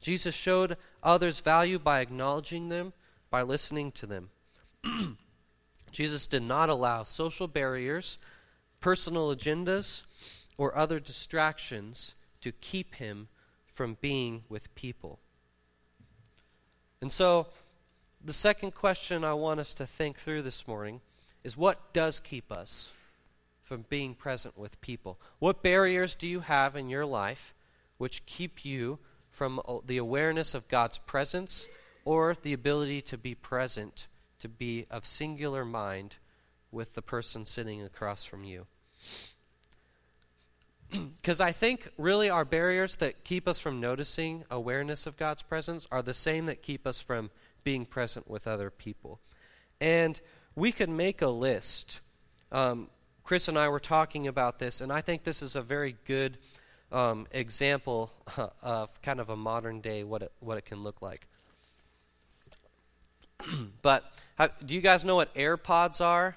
Jesus 0.00 0.34
showed 0.34 0.76
others 1.02 1.40
value 1.40 1.78
by 1.78 2.00
acknowledging 2.00 2.68
them, 2.68 2.92
by 3.30 3.42
listening 3.42 3.92
to 3.92 4.06
them. 4.06 4.30
Jesus 5.92 6.26
did 6.26 6.42
not 6.42 6.68
allow 6.68 7.02
social 7.02 7.48
barriers, 7.48 8.18
personal 8.80 9.34
agendas, 9.34 10.02
or 10.56 10.76
other 10.76 11.00
distractions 11.00 12.14
to 12.40 12.52
keep 12.52 12.96
him 12.96 13.28
from 13.80 13.96
being 14.02 14.44
with 14.50 14.74
people. 14.74 15.18
And 17.00 17.10
so, 17.10 17.46
the 18.22 18.34
second 18.34 18.74
question 18.74 19.24
I 19.24 19.32
want 19.32 19.58
us 19.58 19.72
to 19.72 19.86
think 19.86 20.18
through 20.18 20.42
this 20.42 20.68
morning 20.68 21.00
is 21.44 21.56
what 21.56 21.94
does 21.94 22.20
keep 22.20 22.52
us 22.52 22.90
from 23.62 23.86
being 23.88 24.14
present 24.14 24.58
with 24.58 24.78
people? 24.82 25.18
What 25.38 25.62
barriers 25.62 26.14
do 26.14 26.28
you 26.28 26.40
have 26.40 26.76
in 26.76 26.90
your 26.90 27.06
life 27.06 27.54
which 27.96 28.26
keep 28.26 28.66
you 28.66 28.98
from 29.30 29.62
uh, 29.66 29.78
the 29.86 29.96
awareness 29.96 30.52
of 30.52 30.68
God's 30.68 30.98
presence 30.98 31.66
or 32.04 32.36
the 32.42 32.52
ability 32.52 33.00
to 33.00 33.16
be 33.16 33.34
present, 33.34 34.08
to 34.40 34.48
be 34.50 34.84
of 34.90 35.06
singular 35.06 35.64
mind 35.64 36.16
with 36.70 36.92
the 36.92 37.00
person 37.00 37.46
sitting 37.46 37.80
across 37.80 38.26
from 38.26 38.44
you? 38.44 38.66
Because 41.20 41.40
I 41.40 41.52
think 41.52 41.88
really 41.98 42.30
our 42.30 42.44
barriers 42.44 42.96
that 42.96 43.24
keep 43.24 43.46
us 43.46 43.60
from 43.60 43.78
noticing 43.78 44.44
awareness 44.50 45.06
of 45.06 45.16
God's 45.16 45.42
presence 45.42 45.86
are 45.90 46.02
the 46.02 46.14
same 46.14 46.46
that 46.46 46.62
keep 46.62 46.86
us 46.86 47.00
from 47.00 47.30
being 47.62 47.84
present 47.84 48.28
with 48.28 48.46
other 48.46 48.70
people. 48.70 49.20
And 49.80 50.20
we 50.56 50.72
could 50.72 50.88
make 50.88 51.22
a 51.22 51.28
list. 51.28 52.00
Um, 52.50 52.88
Chris 53.22 53.48
and 53.48 53.58
I 53.58 53.68
were 53.68 53.80
talking 53.80 54.26
about 54.26 54.58
this, 54.58 54.80
and 54.80 54.92
I 54.92 55.00
think 55.00 55.24
this 55.24 55.42
is 55.42 55.54
a 55.54 55.62
very 55.62 55.96
good 56.06 56.38
um, 56.90 57.26
example 57.30 58.10
of 58.62 59.00
kind 59.02 59.20
of 59.20 59.28
a 59.28 59.36
modern 59.36 59.80
day 59.80 60.02
what 60.02 60.22
it, 60.22 60.32
what 60.40 60.58
it 60.58 60.64
can 60.64 60.82
look 60.82 61.00
like. 61.02 61.26
but 63.82 64.04
how, 64.36 64.48
do 64.64 64.74
you 64.74 64.80
guys 64.80 65.04
know 65.04 65.16
what 65.16 65.32
AirPods 65.34 66.00
are? 66.00 66.36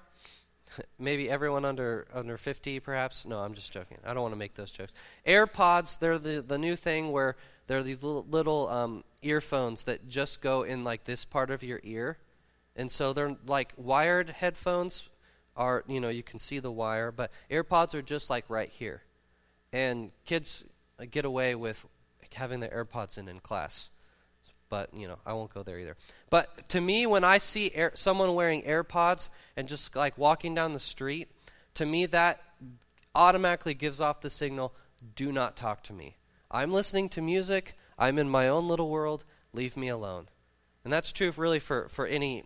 Maybe 1.00 1.30
everyone 1.30 1.66
under 1.66 2.08
under 2.14 2.38
50, 2.38 2.80
perhaps. 2.80 3.26
No, 3.26 3.40
I'm 3.40 3.54
just 3.54 3.72
joking. 3.72 3.98
I 4.06 4.14
don't 4.14 4.24
want 4.24 4.34
to 4.34 4.40
make 4.40 4.56
those 4.56 4.72
jokes. 4.72 4.94
AirPods, 5.26 6.00
they're 6.00 6.20
the 6.20 6.42
the 6.42 6.58
new 6.58 6.76
thing 6.76 7.12
where 7.12 7.36
they're 7.68 7.84
these 7.84 8.04
little, 8.04 8.26
little 8.30 8.68
um, 8.70 9.04
earphones 9.22 9.84
that 9.86 10.08
just 10.08 10.42
go 10.42 10.64
in 10.64 10.84
like 10.84 11.06
this 11.06 11.26
part 11.26 11.50
of 11.50 11.64
your 11.64 11.80
ear, 11.84 12.18
and 12.76 12.92
so 12.92 13.14
they're 13.14 13.36
like 13.46 13.74
wired 13.78 14.30
headphones 14.30 15.10
are, 15.56 15.84
you 15.88 16.00
know, 16.00 16.10
you 16.10 16.24
can 16.24 16.40
see 16.40 16.60
the 16.60 16.72
wire, 16.72 17.12
but 17.12 17.32
AirPods 17.50 17.94
are 17.94 18.02
just 18.02 18.30
like 18.30 18.46
right 18.50 18.70
here. 18.70 19.04
And 19.72 20.12
kids 20.26 20.64
get 21.12 21.26
away 21.26 21.56
with 21.56 21.86
having 22.34 22.60
their 22.60 22.70
AirPods 22.70 23.18
in 23.18 23.28
in 23.28 23.40
class. 23.40 23.90
But, 24.74 24.92
you 24.94 25.08
know, 25.08 25.20
I 25.24 25.34
won't 25.34 25.54
go 25.54 25.62
there 25.62 25.78
either. 25.78 25.96
But 26.32 26.68
to 26.70 26.82
me, 26.82 27.06
when 27.06 27.24
I 27.24 27.38
see 27.38 27.72
air, 27.76 27.92
someone 27.94 28.34
wearing 28.34 28.64
AirPods 28.64 29.30
and 29.56 29.68
just 29.68 29.96
like 29.96 30.18
walking 30.18 30.56
down 30.56 30.74
the 30.74 30.80
street, 30.80 31.30
to 31.76 31.86
me 31.86 32.08
that 32.08 32.42
automatically 33.14 33.76
gives 33.76 34.02
off 34.02 34.22
the 34.22 34.32
signal 34.32 34.74
do 35.16 35.32
not 35.32 35.56
talk 35.56 35.84
to 35.84 35.94
me. 35.94 36.16
I'm 36.50 36.72
listening 36.72 37.10
to 37.10 37.22
music, 37.22 37.76
I'm 38.00 38.18
in 38.18 38.30
my 38.30 38.48
own 38.48 38.68
little 38.68 38.90
world, 38.90 39.26
leave 39.54 39.78
me 39.78 39.90
alone. 39.90 40.28
And 40.84 40.92
that's 40.92 41.12
true 41.12 41.32
really 41.38 41.60
for, 41.60 41.88
for 41.90 42.08
any 42.08 42.44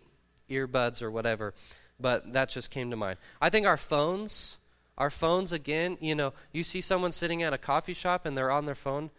earbuds 0.50 1.00
or 1.00 1.10
whatever 1.10 1.54
but 2.00 2.32
that 2.32 2.48
just 2.48 2.70
came 2.70 2.90
to 2.90 2.96
mind. 2.96 3.18
I 3.40 3.50
think 3.50 3.66
our 3.66 3.76
phones, 3.76 4.56
our 4.96 5.10
phones 5.10 5.52
again, 5.52 5.98
you 6.00 6.14
know, 6.14 6.32
you 6.52 6.64
see 6.64 6.80
someone 6.80 7.12
sitting 7.12 7.42
at 7.42 7.52
a 7.52 7.58
coffee 7.58 7.94
shop 7.94 8.24
and 8.24 8.36
they're 8.36 8.50
on 8.50 8.66
their 8.66 8.74
phone, 8.74 9.10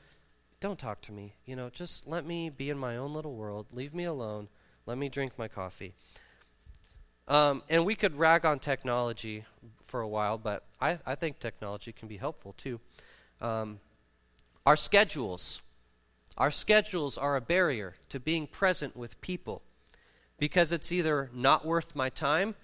don't 0.59 0.79
talk 0.79 1.01
to 1.01 1.11
me. 1.11 1.35
You 1.45 1.55
know, 1.55 1.69
just 1.69 2.07
let 2.07 2.25
me 2.25 2.49
be 2.49 2.69
in 2.69 2.77
my 2.77 2.97
own 2.97 3.13
little 3.13 3.35
world. 3.35 3.67
Leave 3.71 3.93
me 3.93 4.03
alone. 4.03 4.49
Let 4.85 4.97
me 4.97 5.09
drink 5.09 5.33
my 5.37 5.47
coffee. 5.47 5.93
Um, 7.27 7.63
and 7.69 7.85
we 7.85 7.95
could 7.95 8.17
rag 8.17 8.45
on 8.45 8.59
technology 8.59 9.45
for 9.85 10.01
a 10.01 10.07
while, 10.07 10.37
but 10.37 10.65
I, 10.81 10.99
I 11.05 11.15
think 11.15 11.39
technology 11.39 11.91
can 11.91 12.07
be 12.07 12.17
helpful 12.17 12.53
too. 12.57 12.79
Um, 13.39 13.79
our 14.65 14.75
schedules. 14.75 15.61
Our 16.37 16.51
schedules 16.51 17.17
are 17.17 17.35
a 17.35 17.41
barrier 17.41 17.95
to 18.09 18.19
being 18.19 18.47
present 18.47 18.95
with 18.95 19.19
people 19.21 19.61
because 20.39 20.71
it's 20.71 20.91
either 20.91 21.29
not 21.33 21.65
worth 21.65 21.95
my 21.95 22.09
time 22.09 22.55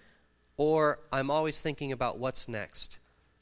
or 0.58 0.99
I'm 1.12 1.29
always 1.29 1.60
thinking 1.60 1.91
about 1.91 2.17
what's 2.17 2.47
next. 2.47 2.97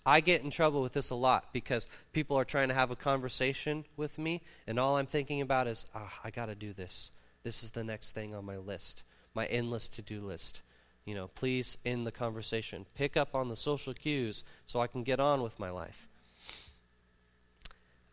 I 0.06 0.20
get 0.20 0.44
in 0.44 0.52
trouble 0.52 0.82
with 0.82 0.94
this 0.94 1.10
a 1.10 1.16
lot 1.16 1.54
because 1.54 1.88
people 2.12 2.38
are 2.38 2.46
trying 2.46 2.68
to 2.68 2.74
have 2.74 2.92
a 2.92 2.96
conversation 2.96 3.86
with 3.96 4.18
me, 4.18 4.42
and 4.68 4.78
all 4.80 4.98
I'm 4.98 5.06
thinking 5.06 5.42
about 5.42 5.68
is, 5.68 5.86
ah, 5.96 6.20
I 6.24 6.30
got 6.30 6.48
to 6.48 6.56
do 6.56 6.74
this. 6.74 7.12
This 7.44 7.64
is 7.64 7.72
the 7.72 7.84
next 7.84 8.12
thing 8.12 8.36
on 8.36 8.46
my 8.46 8.58
list, 8.58 9.04
my 9.34 9.46
endless 9.46 9.88
to 9.90 10.02
do 10.02 10.22
list. 10.22 10.62
You 11.06 11.16
know, 11.16 11.28
please 11.28 11.78
end 11.86 12.06
the 12.08 12.12
conversation. 12.12 12.86
Pick 12.96 13.18
up 13.18 13.36
on 13.36 13.50
the 13.50 13.56
social 13.56 13.94
cues 13.94 14.44
so 14.66 14.80
I 14.80 14.88
can 14.88 15.04
get 15.04 15.20
on 15.20 15.42
with 15.42 15.60
my 15.60 15.70
life. 15.70 16.08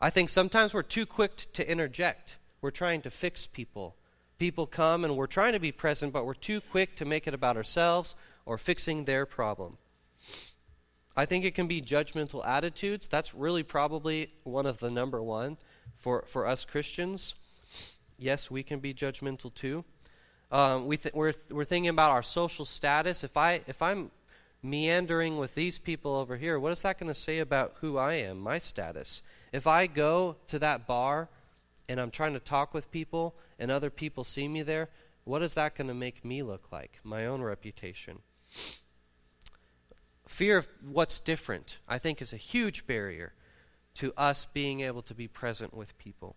I 0.01 0.11
think 0.11 0.29
sometimes 0.29 0.73
we're 0.73 0.83
too 0.83 1.07
quick 1.07 1.37
to 1.53 1.71
interject. 1.71 2.39
We're 2.61 2.71
trying 2.71 3.03
to 3.03 3.11
fix 3.11 3.47
people. 3.47 3.97
People 4.39 4.67
come 4.67 5.05
and 5.05 5.17
we're 5.17 5.27
trying 5.27 5.53
to 5.53 5.61
be 5.61 5.73
present, 5.73 6.13
but 6.13 6.25
we're 6.25 6.35
too 6.35 6.61
quick 6.61 6.97
to 6.97 7.05
make 7.05 7.27
it 7.27 7.35
about 7.35 7.57
ourselves 7.57 8.15
or 8.47 8.59
fixing 8.59 9.05
their 9.05 9.27
problem. 9.27 9.77
I 11.17 11.27
think 11.27 11.45
it 11.45 11.55
can 11.55 11.67
be 11.67 11.83
judgmental 11.83 12.47
attitudes. 12.47 13.09
That's 13.09 13.35
really 13.35 13.63
probably 13.63 14.33
one 14.45 14.67
of 14.67 14.79
the 14.79 14.91
number 14.91 15.23
one 15.23 15.57
for, 15.97 16.25
for 16.27 16.47
us 16.47 16.65
Christians. 16.65 17.35
Yes, 18.19 18.51
we 18.51 18.63
can 18.63 18.81
be 18.81 18.95
judgmental 18.95 19.53
too. 19.53 19.85
Um, 20.53 20.87
we 20.87 20.97
th- 20.97 21.15
we're, 21.15 21.35
we're 21.51 21.65
thinking 21.65 21.89
about 21.89 22.11
our 22.11 22.23
social 22.23 22.65
status. 22.65 23.23
If, 23.23 23.37
I, 23.37 23.61
if 23.67 23.81
I'm 23.83 24.11
meandering 24.63 25.39
with 25.39 25.55
these 25.55 25.79
people 25.79 26.15
over 26.15 26.37
here, 26.37 26.59
what 26.59 26.73
is 26.73 26.83
that 26.83 26.99
going 26.99 27.13
to 27.13 27.19
say 27.19 27.39
about 27.39 27.77
who 27.81 27.99
I 27.99 28.15
am, 28.15 28.39
my 28.39 28.59
status? 28.59 29.23
If 29.53 29.67
I 29.67 29.87
go 29.87 30.37
to 30.49 30.59
that 30.59 30.87
bar 30.87 31.29
and 31.89 32.01
I'm 32.01 32.11
trying 32.11 32.35
to 32.35 32.41
talk 32.41 32.75
with 32.75 32.91
people 32.91 33.35
and 33.59 33.71
other 33.71 33.91
people 33.91 34.25
see 34.25 34.49
me 34.49 34.63
there, 34.63 34.89
what 35.25 35.43
is 35.43 35.55
that 35.55 35.77
going 35.77 35.89
to 35.89 35.95
make 35.95 36.25
me 36.25 36.43
look 36.43 36.73
like? 36.73 36.99
My 37.05 37.27
own 37.27 37.43
reputation. 37.43 38.21
Fear 40.41 40.57
of 40.57 40.69
what's 40.91 41.21
different, 41.21 41.81
I 41.87 41.99
think, 41.99 42.23
is 42.23 42.33
a 42.33 42.39
huge 42.39 42.87
barrier 42.87 43.35
to 43.97 44.15
us 44.17 44.47
being 44.47 44.81
able 44.81 45.03
to 45.03 45.15
be 45.15 45.29
present 45.29 45.75
with 45.75 45.99
people. 45.99 46.35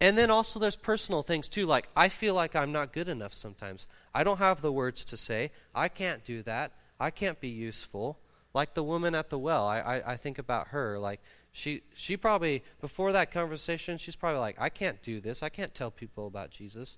And 0.00 0.16
then 0.16 0.30
also 0.30 0.60
there's 0.60 0.76
personal 0.76 1.24
things 1.24 1.48
too, 1.48 1.66
like 1.66 1.88
I 1.96 2.08
feel 2.08 2.34
like 2.34 2.54
I'm 2.54 2.70
not 2.70 2.92
good 2.92 3.08
enough 3.08 3.34
sometimes. 3.34 3.88
I 4.14 4.22
don't 4.22 4.38
have 4.38 4.62
the 4.62 4.70
words 4.70 5.04
to 5.06 5.16
say. 5.16 5.50
I 5.74 5.88
can't 5.88 6.24
do 6.24 6.40
that. 6.44 6.70
I 7.00 7.10
can't 7.10 7.40
be 7.40 7.48
useful. 7.48 8.20
Like 8.54 8.74
the 8.74 8.84
woman 8.84 9.12
at 9.12 9.28
the 9.28 9.40
well, 9.40 9.66
I, 9.66 9.80
I, 9.80 10.12
I 10.12 10.16
think 10.16 10.38
about 10.38 10.68
her. 10.68 11.00
Like 11.00 11.20
she 11.50 11.82
she 11.94 12.16
probably 12.16 12.62
before 12.80 13.10
that 13.10 13.32
conversation, 13.32 13.98
she's 13.98 14.14
probably 14.14 14.38
like, 14.38 14.54
I 14.56 14.68
can't 14.68 15.02
do 15.02 15.20
this. 15.20 15.42
I 15.42 15.48
can't 15.48 15.74
tell 15.74 15.90
people 15.90 16.28
about 16.28 16.52
Jesus. 16.52 16.96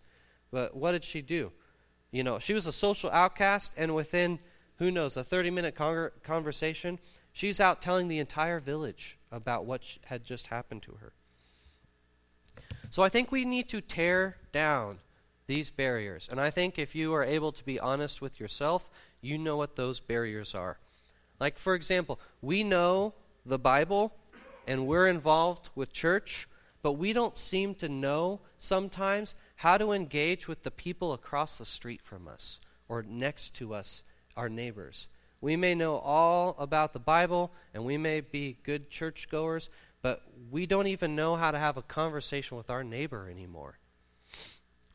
But 0.50 0.76
what 0.76 0.92
did 0.92 1.04
she 1.04 1.22
do? 1.22 1.52
You 2.10 2.22
know, 2.22 2.38
she 2.38 2.52
was 2.52 2.66
a 2.66 2.72
social 2.72 3.10
outcast, 3.12 3.72
and 3.78 3.94
within 3.94 4.40
who 4.80 4.90
knows 4.90 5.16
a 5.16 5.22
30 5.22 5.50
minute 5.50 5.74
con- 5.76 6.10
conversation, 6.24 6.98
she's 7.32 7.60
out 7.60 7.80
telling 7.80 8.08
the 8.08 8.18
entire 8.18 8.58
village 8.58 9.18
about 9.30 9.66
what 9.66 9.84
sh- 9.84 9.98
had 10.06 10.24
just 10.24 10.48
happened 10.48 10.82
to 10.82 10.92
her. 11.00 11.12
So 12.88 13.02
I 13.02 13.08
think 13.08 13.30
we 13.30 13.44
need 13.44 13.68
to 13.68 13.80
tear 13.80 14.38
down 14.52 14.98
these 15.46 15.70
barriers. 15.70 16.28
And 16.30 16.40
I 16.40 16.50
think 16.50 16.78
if 16.78 16.94
you 16.94 17.14
are 17.14 17.22
able 17.22 17.52
to 17.52 17.64
be 17.64 17.78
honest 17.78 18.22
with 18.22 18.40
yourself, 18.40 18.88
you 19.20 19.36
know 19.36 19.56
what 19.56 19.76
those 19.76 20.00
barriers 20.00 20.54
are. 20.54 20.78
Like, 21.38 21.58
for 21.58 21.74
example, 21.74 22.18
we 22.40 22.64
know 22.64 23.12
the 23.44 23.58
Bible 23.58 24.14
and 24.66 24.86
we're 24.86 25.08
involved 25.08 25.68
with 25.74 25.92
church, 25.92 26.48
but 26.82 26.92
we 26.92 27.12
don't 27.12 27.36
seem 27.36 27.74
to 27.76 27.88
know 27.88 28.40
sometimes 28.58 29.34
how 29.56 29.76
to 29.76 29.92
engage 29.92 30.48
with 30.48 30.62
the 30.62 30.70
people 30.70 31.12
across 31.12 31.58
the 31.58 31.66
street 31.66 32.00
from 32.00 32.26
us 32.26 32.60
or 32.88 33.02
next 33.02 33.54
to 33.54 33.74
us, 33.74 34.02
our 34.36 34.48
neighbors. 34.48 35.06
We 35.40 35.56
may 35.56 35.74
know 35.74 35.96
all 35.96 36.54
about 36.58 36.92
the 36.92 36.98
Bible 36.98 37.50
and 37.72 37.84
we 37.84 37.96
may 37.96 38.20
be 38.20 38.58
good 38.62 38.90
churchgoers, 38.90 39.70
but 40.02 40.22
we 40.50 40.66
don't 40.66 40.86
even 40.86 41.16
know 41.16 41.36
how 41.36 41.50
to 41.50 41.58
have 41.58 41.76
a 41.76 41.82
conversation 41.82 42.56
with 42.56 42.70
our 42.70 42.84
neighbor 42.84 43.28
anymore. 43.30 43.78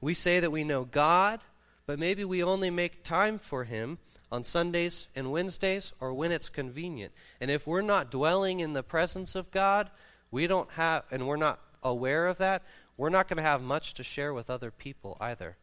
We 0.01 0.13
say 0.13 0.39
that 0.39 0.51
we 0.51 0.63
know 0.63 0.85
God, 0.85 1.39
but 1.85 1.99
maybe 1.99 2.23
we 2.23 2.43
only 2.43 2.69
make 2.69 3.03
time 3.03 3.39
for 3.39 3.63
Him 3.63 3.97
on 4.31 4.43
Sundays 4.43 5.07
and 5.15 5.31
Wednesdays 5.31 5.93
or 5.99 6.13
when 6.13 6.31
it's 6.31 6.49
convenient. 6.49 7.13
And 7.39 7.49
if 7.49 7.65
we're 7.65 7.81
not 7.81 8.11
dwelling 8.11 8.59
in 8.59 8.73
the 8.73 8.83
presence 8.83 9.35
of 9.35 9.51
God, 9.51 9.89
we 10.31 10.47
don't 10.47 10.71
have, 10.71 11.03
and 11.11 11.27
we're 11.27 11.37
not 11.37 11.59
aware 11.81 12.27
of 12.27 12.37
that, 12.37 12.63
we're 12.97 13.09
not 13.09 13.27
going 13.27 13.37
to 13.37 13.43
have 13.43 13.61
much 13.61 13.93
to 13.95 14.03
share 14.03 14.33
with 14.33 14.49
other 14.49 14.71
people 14.71 15.17
either. 15.19 15.57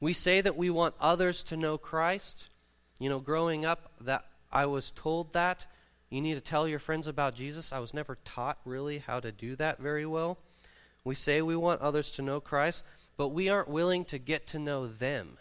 We 0.00 0.12
say 0.12 0.40
that 0.40 0.56
we 0.56 0.70
want 0.70 0.94
others 1.00 1.42
to 1.44 1.56
know 1.56 1.78
Christ. 1.78 2.48
You 2.98 3.08
know, 3.08 3.20
growing 3.20 3.64
up, 3.64 3.92
that 4.00 4.24
I 4.52 4.66
was 4.66 4.90
told 4.90 5.32
that 5.32 5.66
you 6.10 6.20
need 6.20 6.34
to 6.34 6.40
tell 6.40 6.68
your 6.68 6.78
friends 6.78 7.06
about 7.06 7.34
Jesus. 7.34 7.72
I 7.72 7.78
was 7.78 7.92
never 7.92 8.16
taught 8.24 8.58
really 8.64 8.98
how 8.98 9.20
to 9.20 9.32
do 9.32 9.56
that 9.56 9.78
very 9.78 10.06
well. 10.06 10.38
We 11.04 11.14
say 11.14 11.42
we 11.42 11.56
want 11.56 11.80
others 11.80 12.10
to 12.12 12.22
know 12.22 12.40
Christ, 12.40 12.84
but 13.16 13.28
we 13.28 13.48
aren't 13.48 13.68
willing 13.68 14.04
to 14.06 14.18
get 14.18 14.46
to 14.48 14.58
know 14.58 14.86
them. 14.86 15.38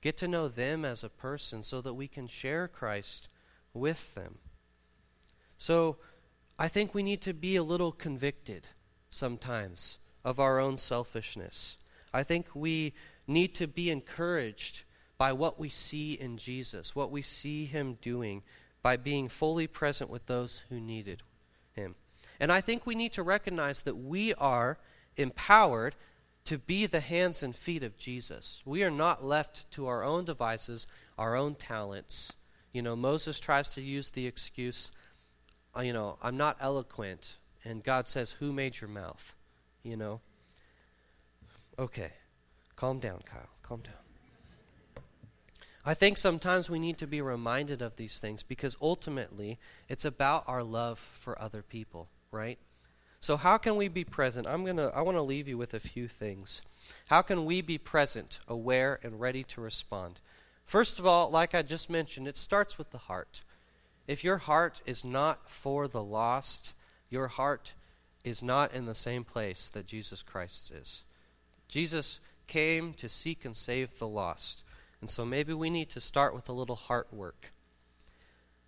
Get 0.00 0.16
to 0.18 0.28
know 0.28 0.48
them 0.48 0.84
as 0.84 1.04
a 1.04 1.08
person 1.08 1.62
so 1.62 1.80
that 1.82 1.94
we 1.94 2.08
can 2.08 2.26
share 2.26 2.68
Christ 2.68 3.28
with 3.74 4.14
them. 4.14 4.38
So 5.58 5.98
I 6.58 6.68
think 6.68 6.94
we 6.94 7.02
need 7.02 7.20
to 7.22 7.34
be 7.34 7.56
a 7.56 7.62
little 7.62 7.92
convicted 7.92 8.66
sometimes 9.10 9.98
of 10.24 10.40
our 10.40 10.58
own 10.58 10.78
selfishness. 10.78 11.76
I 12.12 12.22
think 12.22 12.46
we 12.54 12.94
need 13.30 13.54
to 13.54 13.66
be 13.66 13.90
encouraged 13.90 14.82
by 15.16 15.32
what 15.32 15.58
we 15.58 15.68
see 15.68 16.14
in 16.14 16.36
Jesus, 16.36 16.94
what 16.94 17.10
we 17.10 17.22
see 17.22 17.64
him 17.64 17.98
doing 18.02 18.42
by 18.82 18.96
being 18.96 19.28
fully 19.28 19.66
present 19.66 20.10
with 20.10 20.26
those 20.26 20.62
who 20.68 20.80
needed 20.80 21.22
him. 21.72 21.94
And 22.38 22.50
I 22.50 22.60
think 22.60 22.86
we 22.86 22.94
need 22.94 23.12
to 23.12 23.22
recognize 23.22 23.82
that 23.82 23.96
we 23.96 24.32
are 24.34 24.78
empowered 25.16 25.94
to 26.46 26.58
be 26.58 26.86
the 26.86 27.00
hands 27.00 27.42
and 27.42 27.54
feet 27.54 27.82
of 27.82 27.98
Jesus. 27.98 28.62
We 28.64 28.82
are 28.82 28.90
not 28.90 29.24
left 29.24 29.70
to 29.72 29.86
our 29.86 30.02
own 30.02 30.24
devices, 30.24 30.86
our 31.18 31.36
own 31.36 31.54
talents. 31.54 32.32
You 32.72 32.82
know, 32.82 32.96
Moses 32.96 33.38
tries 33.38 33.68
to 33.70 33.82
use 33.82 34.10
the 34.10 34.26
excuse, 34.26 34.90
uh, 35.76 35.82
you 35.82 35.92
know, 35.92 36.16
I'm 36.22 36.36
not 36.36 36.56
eloquent. 36.60 37.36
And 37.62 37.84
God 37.84 38.08
says, 38.08 38.32
Who 38.32 38.52
made 38.52 38.80
your 38.80 38.88
mouth? 38.88 39.34
You 39.82 39.98
know? 39.98 40.20
Okay. 41.78 42.12
Calm 42.80 42.98
down, 42.98 43.20
Kyle. 43.26 43.50
Calm 43.62 43.82
down. 43.82 45.02
I 45.84 45.92
think 45.92 46.16
sometimes 46.16 46.70
we 46.70 46.78
need 46.78 46.96
to 46.96 47.06
be 47.06 47.20
reminded 47.20 47.82
of 47.82 47.96
these 47.96 48.18
things 48.18 48.42
because 48.42 48.74
ultimately 48.80 49.58
it's 49.90 50.06
about 50.06 50.44
our 50.46 50.62
love 50.62 50.98
for 50.98 51.38
other 51.42 51.60
people, 51.60 52.08
right? 52.30 52.58
So 53.20 53.36
how 53.36 53.58
can 53.58 53.76
we 53.76 53.88
be 53.88 54.02
present? 54.02 54.46
I'm 54.46 54.64
going 54.64 54.78
to 54.78 54.90
I 54.94 55.02
want 55.02 55.18
to 55.18 55.22
leave 55.22 55.46
you 55.46 55.58
with 55.58 55.74
a 55.74 55.80
few 55.80 56.08
things. 56.08 56.62
How 57.08 57.20
can 57.20 57.44
we 57.44 57.60
be 57.60 57.76
present, 57.76 58.40
aware 58.48 58.98
and 59.02 59.20
ready 59.20 59.42
to 59.42 59.60
respond? 59.60 60.20
First 60.64 60.98
of 60.98 61.04
all, 61.04 61.28
like 61.28 61.54
I 61.54 61.60
just 61.60 61.90
mentioned, 61.90 62.26
it 62.26 62.38
starts 62.38 62.78
with 62.78 62.92
the 62.92 62.98
heart. 63.10 63.42
If 64.06 64.24
your 64.24 64.38
heart 64.38 64.80
is 64.86 65.04
not 65.04 65.50
for 65.50 65.86
the 65.86 66.02
lost, 66.02 66.72
your 67.10 67.28
heart 67.28 67.74
is 68.24 68.42
not 68.42 68.72
in 68.72 68.86
the 68.86 68.94
same 68.94 69.24
place 69.24 69.68
that 69.68 69.86
Jesus 69.86 70.22
Christ 70.22 70.70
is. 70.70 71.04
Jesus 71.68 72.20
came 72.50 72.92
to 72.94 73.08
seek 73.08 73.46
and 73.46 73.56
save 73.56 73.98
the 73.98 74.06
lost. 74.06 74.62
And 75.00 75.08
so 75.08 75.24
maybe 75.24 75.54
we 75.54 75.70
need 75.70 75.88
to 75.90 76.00
start 76.00 76.34
with 76.34 76.48
a 76.48 76.52
little 76.52 76.76
heart 76.76 77.08
work. 77.10 77.52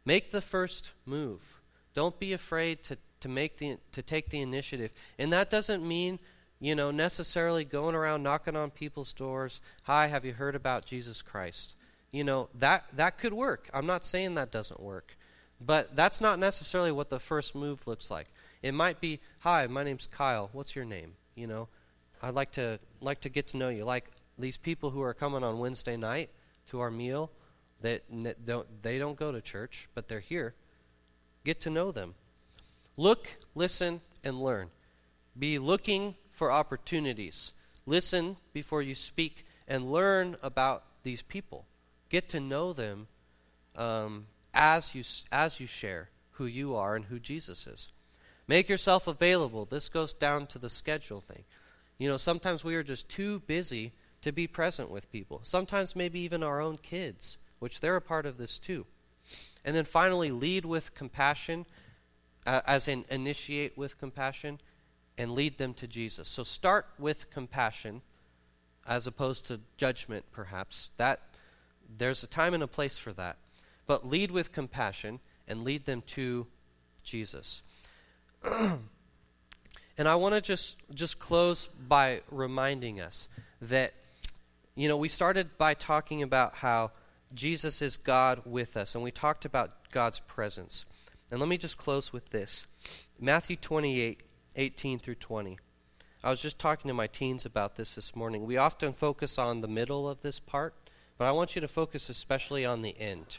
Make 0.06 0.30
the 0.30 0.40
first 0.40 0.92
move. 1.04 1.60
Don't 1.92 2.18
be 2.18 2.32
afraid 2.32 2.82
to, 2.84 2.96
to 3.20 3.28
make 3.28 3.58
the 3.58 3.76
to 3.92 4.02
take 4.02 4.30
the 4.30 4.40
initiative. 4.40 4.94
And 5.18 5.32
that 5.32 5.50
doesn't 5.50 5.86
mean, 5.86 6.18
you 6.58 6.74
know, 6.74 6.90
necessarily 6.90 7.64
going 7.64 7.94
around 7.94 8.22
knocking 8.22 8.56
on 8.56 8.70
people's 8.70 9.12
doors, 9.12 9.60
"Hi, 9.82 10.06
have 10.06 10.24
you 10.24 10.32
heard 10.32 10.54
about 10.54 10.86
Jesus 10.86 11.20
Christ?" 11.20 11.74
You 12.10 12.24
know, 12.24 12.48
that 12.54 12.84
that 12.96 13.18
could 13.18 13.34
work. 13.34 13.68
I'm 13.74 13.86
not 13.86 14.06
saying 14.06 14.34
that 14.34 14.50
doesn't 14.50 14.80
work. 14.80 15.16
But 15.60 15.94
that's 15.94 16.20
not 16.20 16.38
necessarily 16.38 16.90
what 16.90 17.10
the 17.10 17.20
first 17.20 17.54
move 17.54 17.86
looks 17.86 18.10
like. 18.10 18.28
It 18.62 18.72
might 18.72 19.00
be, 19.00 19.20
"Hi, 19.40 19.66
my 19.66 19.84
name's 19.84 20.06
Kyle. 20.06 20.48
What's 20.52 20.74
your 20.74 20.84
name?" 20.86 21.16
You 21.34 21.46
know, 21.46 21.68
I'd 22.22 22.34
like 22.34 22.52
to 22.52 22.78
like 23.00 23.20
to 23.22 23.28
get 23.28 23.48
to 23.48 23.56
know 23.56 23.68
you. 23.68 23.84
Like 23.84 24.06
these 24.38 24.56
people 24.56 24.90
who 24.90 25.02
are 25.02 25.12
coming 25.12 25.42
on 25.42 25.58
Wednesday 25.58 25.96
night 25.96 26.30
to 26.70 26.80
our 26.80 26.90
meal 26.90 27.30
that 27.80 28.02
don't 28.46 28.66
they 28.82 28.98
don't 28.98 29.16
go 29.16 29.32
to 29.32 29.40
church, 29.40 29.88
but 29.94 30.08
they're 30.08 30.20
here. 30.20 30.54
Get 31.44 31.60
to 31.62 31.70
know 31.70 31.90
them. 31.90 32.14
Look, 32.96 33.36
listen, 33.54 34.00
and 34.22 34.40
learn. 34.40 34.68
Be 35.36 35.58
looking 35.58 36.14
for 36.30 36.52
opportunities. 36.52 37.52
Listen 37.86 38.36
before 38.52 38.82
you 38.82 38.94
speak 38.94 39.44
and 39.66 39.90
learn 39.90 40.36
about 40.42 40.84
these 41.02 41.22
people. 41.22 41.66
Get 42.08 42.28
to 42.28 42.40
know 42.40 42.72
them 42.72 43.08
um, 43.74 44.26
as 44.54 44.94
you 44.94 45.02
as 45.32 45.58
you 45.58 45.66
share 45.66 46.10
who 46.32 46.46
you 46.46 46.76
are 46.76 46.94
and 46.94 47.06
who 47.06 47.18
Jesus 47.18 47.66
is. 47.66 47.88
Make 48.46 48.68
yourself 48.68 49.06
available. 49.06 49.64
This 49.64 49.88
goes 49.88 50.12
down 50.12 50.46
to 50.48 50.58
the 50.58 50.70
schedule 50.70 51.20
thing. 51.20 51.44
You 52.02 52.08
know, 52.08 52.16
sometimes 52.16 52.64
we 52.64 52.74
are 52.74 52.82
just 52.82 53.08
too 53.08 53.42
busy 53.46 53.92
to 54.22 54.32
be 54.32 54.48
present 54.48 54.90
with 54.90 55.12
people. 55.12 55.38
Sometimes 55.44 55.94
maybe 55.94 56.18
even 56.18 56.42
our 56.42 56.60
own 56.60 56.78
kids, 56.78 57.38
which 57.60 57.78
they're 57.78 57.94
a 57.94 58.00
part 58.00 58.26
of 58.26 58.38
this 58.38 58.58
too. 58.58 58.86
And 59.64 59.76
then 59.76 59.84
finally, 59.84 60.32
lead 60.32 60.64
with 60.64 60.96
compassion, 60.96 61.64
uh, 62.44 62.60
as 62.66 62.88
in 62.88 63.04
initiate 63.08 63.78
with 63.78 64.00
compassion, 64.00 64.60
and 65.16 65.30
lead 65.30 65.58
them 65.58 65.74
to 65.74 65.86
Jesus. 65.86 66.28
So 66.28 66.42
start 66.42 66.86
with 66.98 67.30
compassion, 67.30 68.02
as 68.84 69.06
opposed 69.06 69.46
to 69.46 69.60
judgment, 69.76 70.24
perhaps. 70.32 70.90
That 70.96 71.20
there's 71.98 72.24
a 72.24 72.26
time 72.26 72.52
and 72.52 72.64
a 72.64 72.66
place 72.66 72.98
for 72.98 73.12
that. 73.12 73.36
But 73.86 74.08
lead 74.08 74.32
with 74.32 74.50
compassion 74.50 75.20
and 75.46 75.62
lead 75.62 75.86
them 75.86 76.02
to 76.16 76.48
Jesus. 77.04 77.62
and 80.02 80.08
I 80.08 80.16
want 80.16 80.34
to 80.34 80.40
just 80.40 80.74
just 80.92 81.20
close 81.20 81.66
by 81.66 82.22
reminding 82.28 83.00
us 83.00 83.28
that 83.60 83.92
you 84.74 84.88
know, 84.88 84.96
we 84.96 85.08
started 85.08 85.56
by 85.56 85.74
talking 85.74 86.24
about 86.24 86.56
how 86.56 86.90
Jesus 87.32 87.80
is 87.80 87.96
God 87.96 88.42
with 88.44 88.76
us, 88.76 88.96
and 88.96 89.04
we 89.04 89.12
talked 89.12 89.44
about 89.44 89.92
God's 89.92 90.18
presence. 90.18 90.84
And 91.30 91.38
let 91.38 91.48
me 91.48 91.56
just 91.56 91.76
close 91.76 92.12
with 92.12 92.30
this 92.30 92.66
Matthew 93.20 93.54
28 93.54 94.24
18 94.56 94.98
through 94.98 95.14
20. 95.14 95.56
I 96.24 96.30
was 96.30 96.42
just 96.42 96.58
talking 96.58 96.88
to 96.88 96.94
my 96.94 97.06
teens 97.06 97.46
about 97.46 97.76
this 97.76 97.94
this 97.94 98.16
morning. 98.16 98.44
We 98.44 98.56
often 98.56 98.92
focus 98.92 99.38
on 99.38 99.60
the 99.60 99.68
middle 99.68 100.08
of 100.08 100.22
this 100.22 100.40
part, 100.40 100.74
but 101.16 101.26
I 101.26 101.30
want 101.30 101.54
you 101.54 101.60
to 101.60 101.68
focus 101.68 102.08
especially 102.08 102.64
on 102.64 102.82
the 102.82 102.98
end. 102.98 103.38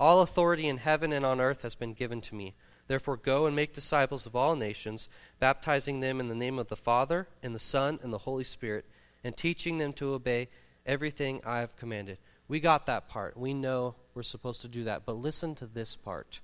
All 0.00 0.22
authority 0.22 0.66
in 0.66 0.78
heaven 0.78 1.12
and 1.12 1.24
on 1.24 1.40
earth 1.40 1.62
has 1.62 1.76
been 1.76 1.92
given 1.92 2.20
to 2.22 2.34
me. 2.34 2.54
Therefore, 2.86 3.16
go 3.16 3.46
and 3.46 3.56
make 3.56 3.72
disciples 3.72 4.26
of 4.26 4.36
all 4.36 4.56
nations, 4.56 5.08
baptizing 5.40 6.00
them 6.00 6.20
in 6.20 6.28
the 6.28 6.34
name 6.34 6.58
of 6.58 6.68
the 6.68 6.76
Father, 6.76 7.28
and 7.42 7.54
the 7.54 7.60
Son, 7.60 7.98
and 8.02 8.12
the 8.12 8.18
Holy 8.18 8.44
Spirit 8.44 8.84
and 9.24 9.36
teaching 9.36 9.78
them 9.78 9.92
to 9.94 10.12
obey 10.12 10.48
everything 10.86 11.40
I 11.44 11.60
have 11.60 11.76
commanded. 11.76 12.18
We 12.46 12.60
got 12.60 12.86
that 12.86 13.08
part. 13.08 13.36
We 13.38 13.54
know 13.54 13.94
we're 14.14 14.22
supposed 14.22 14.60
to 14.60 14.68
do 14.68 14.84
that. 14.84 15.06
But 15.06 15.16
listen 15.16 15.54
to 15.56 15.66
this 15.66 15.96
part. 15.96 16.40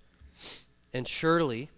And 0.94 1.06
surely 1.06 1.68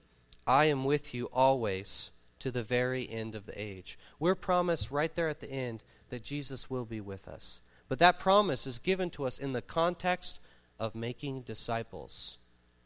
I 0.46 0.66
am 0.66 0.85
with 0.85 1.12
you 1.12 1.27
always 1.27 2.12
to 2.38 2.53
the 2.53 2.62
very 2.62 3.11
end 3.11 3.35
of 3.35 3.46
the 3.46 3.61
age. 3.61 3.98
We're 4.20 4.37
promised 4.37 4.92
right 4.92 5.14
there 5.14 5.29
at 5.29 5.40
the 5.40 5.51
end 5.51 5.83
that 6.11 6.22
Jesus 6.22 6.70
will 6.70 6.85
be 6.85 7.01
with 7.01 7.27
us. 7.27 7.61
But 7.88 7.98
that 7.98 8.20
promise 8.20 8.66
is 8.66 8.79
given 8.79 9.11
to 9.11 9.27
us 9.27 9.38
in 9.38 9.53
the 9.53 9.61
context 9.61 10.38
of 10.79 10.94
making 10.94 11.42
disciples. 11.42 12.38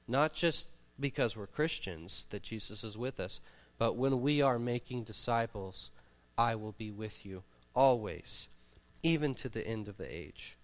Not 0.09 0.33
just 0.33 0.69
because 0.99 1.37
we're 1.37 1.47
Christians 1.47 2.27
that 2.31 2.43
Jesus 2.43 2.85
is 2.85 2.97
with 2.97 3.21
us, 3.21 3.41
but 3.79 3.97
when 3.97 4.23
we 4.23 4.41
are 4.41 4.59
making 4.59 5.05
disciples, 5.05 5.91
I 6.39 6.55
will 6.55 6.73
be 6.73 6.91
with 6.91 7.27
you 7.27 7.43
always, 7.75 8.49
even 9.03 9.35
to 9.35 9.49
the 9.49 9.67
end 9.67 9.89
of 9.89 9.97
the 9.99 10.13
age. 10.13 10.57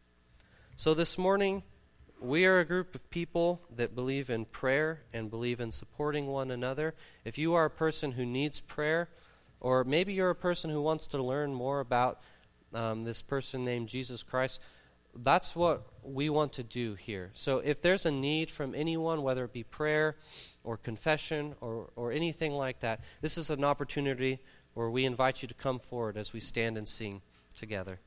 So 0.76 0.94
this 0.94 1.18
morning, 1.18 1.62
we 2.20 2.46
are 2.46 2.60
a 2.60 2.64
group 2.64 2.94
of 2.94 3.10
people 3.10 3.60
that 3.74 3.94
believe 3.94 4.30
in 4.30 4.44
prayer 4.44 5.02
and 5.12 5.30
believe 5.30 5.60
in 5.60 5.72
supporting 5.72 6.28
one 6.28 6.50
another. 6.50 6.94
If 7.24 7.36
you 7.36 7.54
are 7.54 7.64
a 7.64 7.70
person 7.70 8.12
who 8.12 8.24
needs 8.24 8.60
prayer, 8.60 9.08
or 9.60 9.84
maybe 9.84 10.12
you're 10.12 10.30
a 10.30 10.34
person 10.34 10.70
who 10.70 10.80
wants 10.80 11.06
to 11.08 11.22
learn 11.22 11.52
more 11.52 11.80
about 11.80 12.20
um, 12.72 13.04
this 13.04 13.22
person 13.22 13.64
named 13.64 13.88
Jesus 13.88 14.22
Christ, 14.22 14.60
that's 15.14 15.54
what 15.54 15.86
we 16.02 16.30
want 16.30 16.52
to 16.54 16.62
do 16.62 16.94
here. 16.94 17.30
So 17.34 17.58
if 17.58 17.82
there's 17.82 18.06
a 18.06 18.10
need 18.10 18.50
from 18.50 18.74
anyone, 18.74 19.22
whether 19.22 19.44
it 19.44 19.52
be 19.52 19.62
prayer 19.62 20.16
or 20.64 20.76
confession 20.76 21.54
or, 21.60 21.90
or 21.96 22.12
anything 22.12 22.52
like 22.52 22.80
that, 22.80 23.00
this 23.20 23.36
is 23.36 23.50
an 23.50 23.64
opportunity 23.64 24.40
where 24.74 24.90
we 24.90 25.04
invite 25.04 25.42
you 25.42 25.48
to 25.48 25.54
come 25.54 25.78
forward 25.78 26.16
as 26.16 26.32
we 26.32 26.40
stand 26.40 26.76
and 26.78 26.88
sing 26.88 27.22
together. 27.56 28.00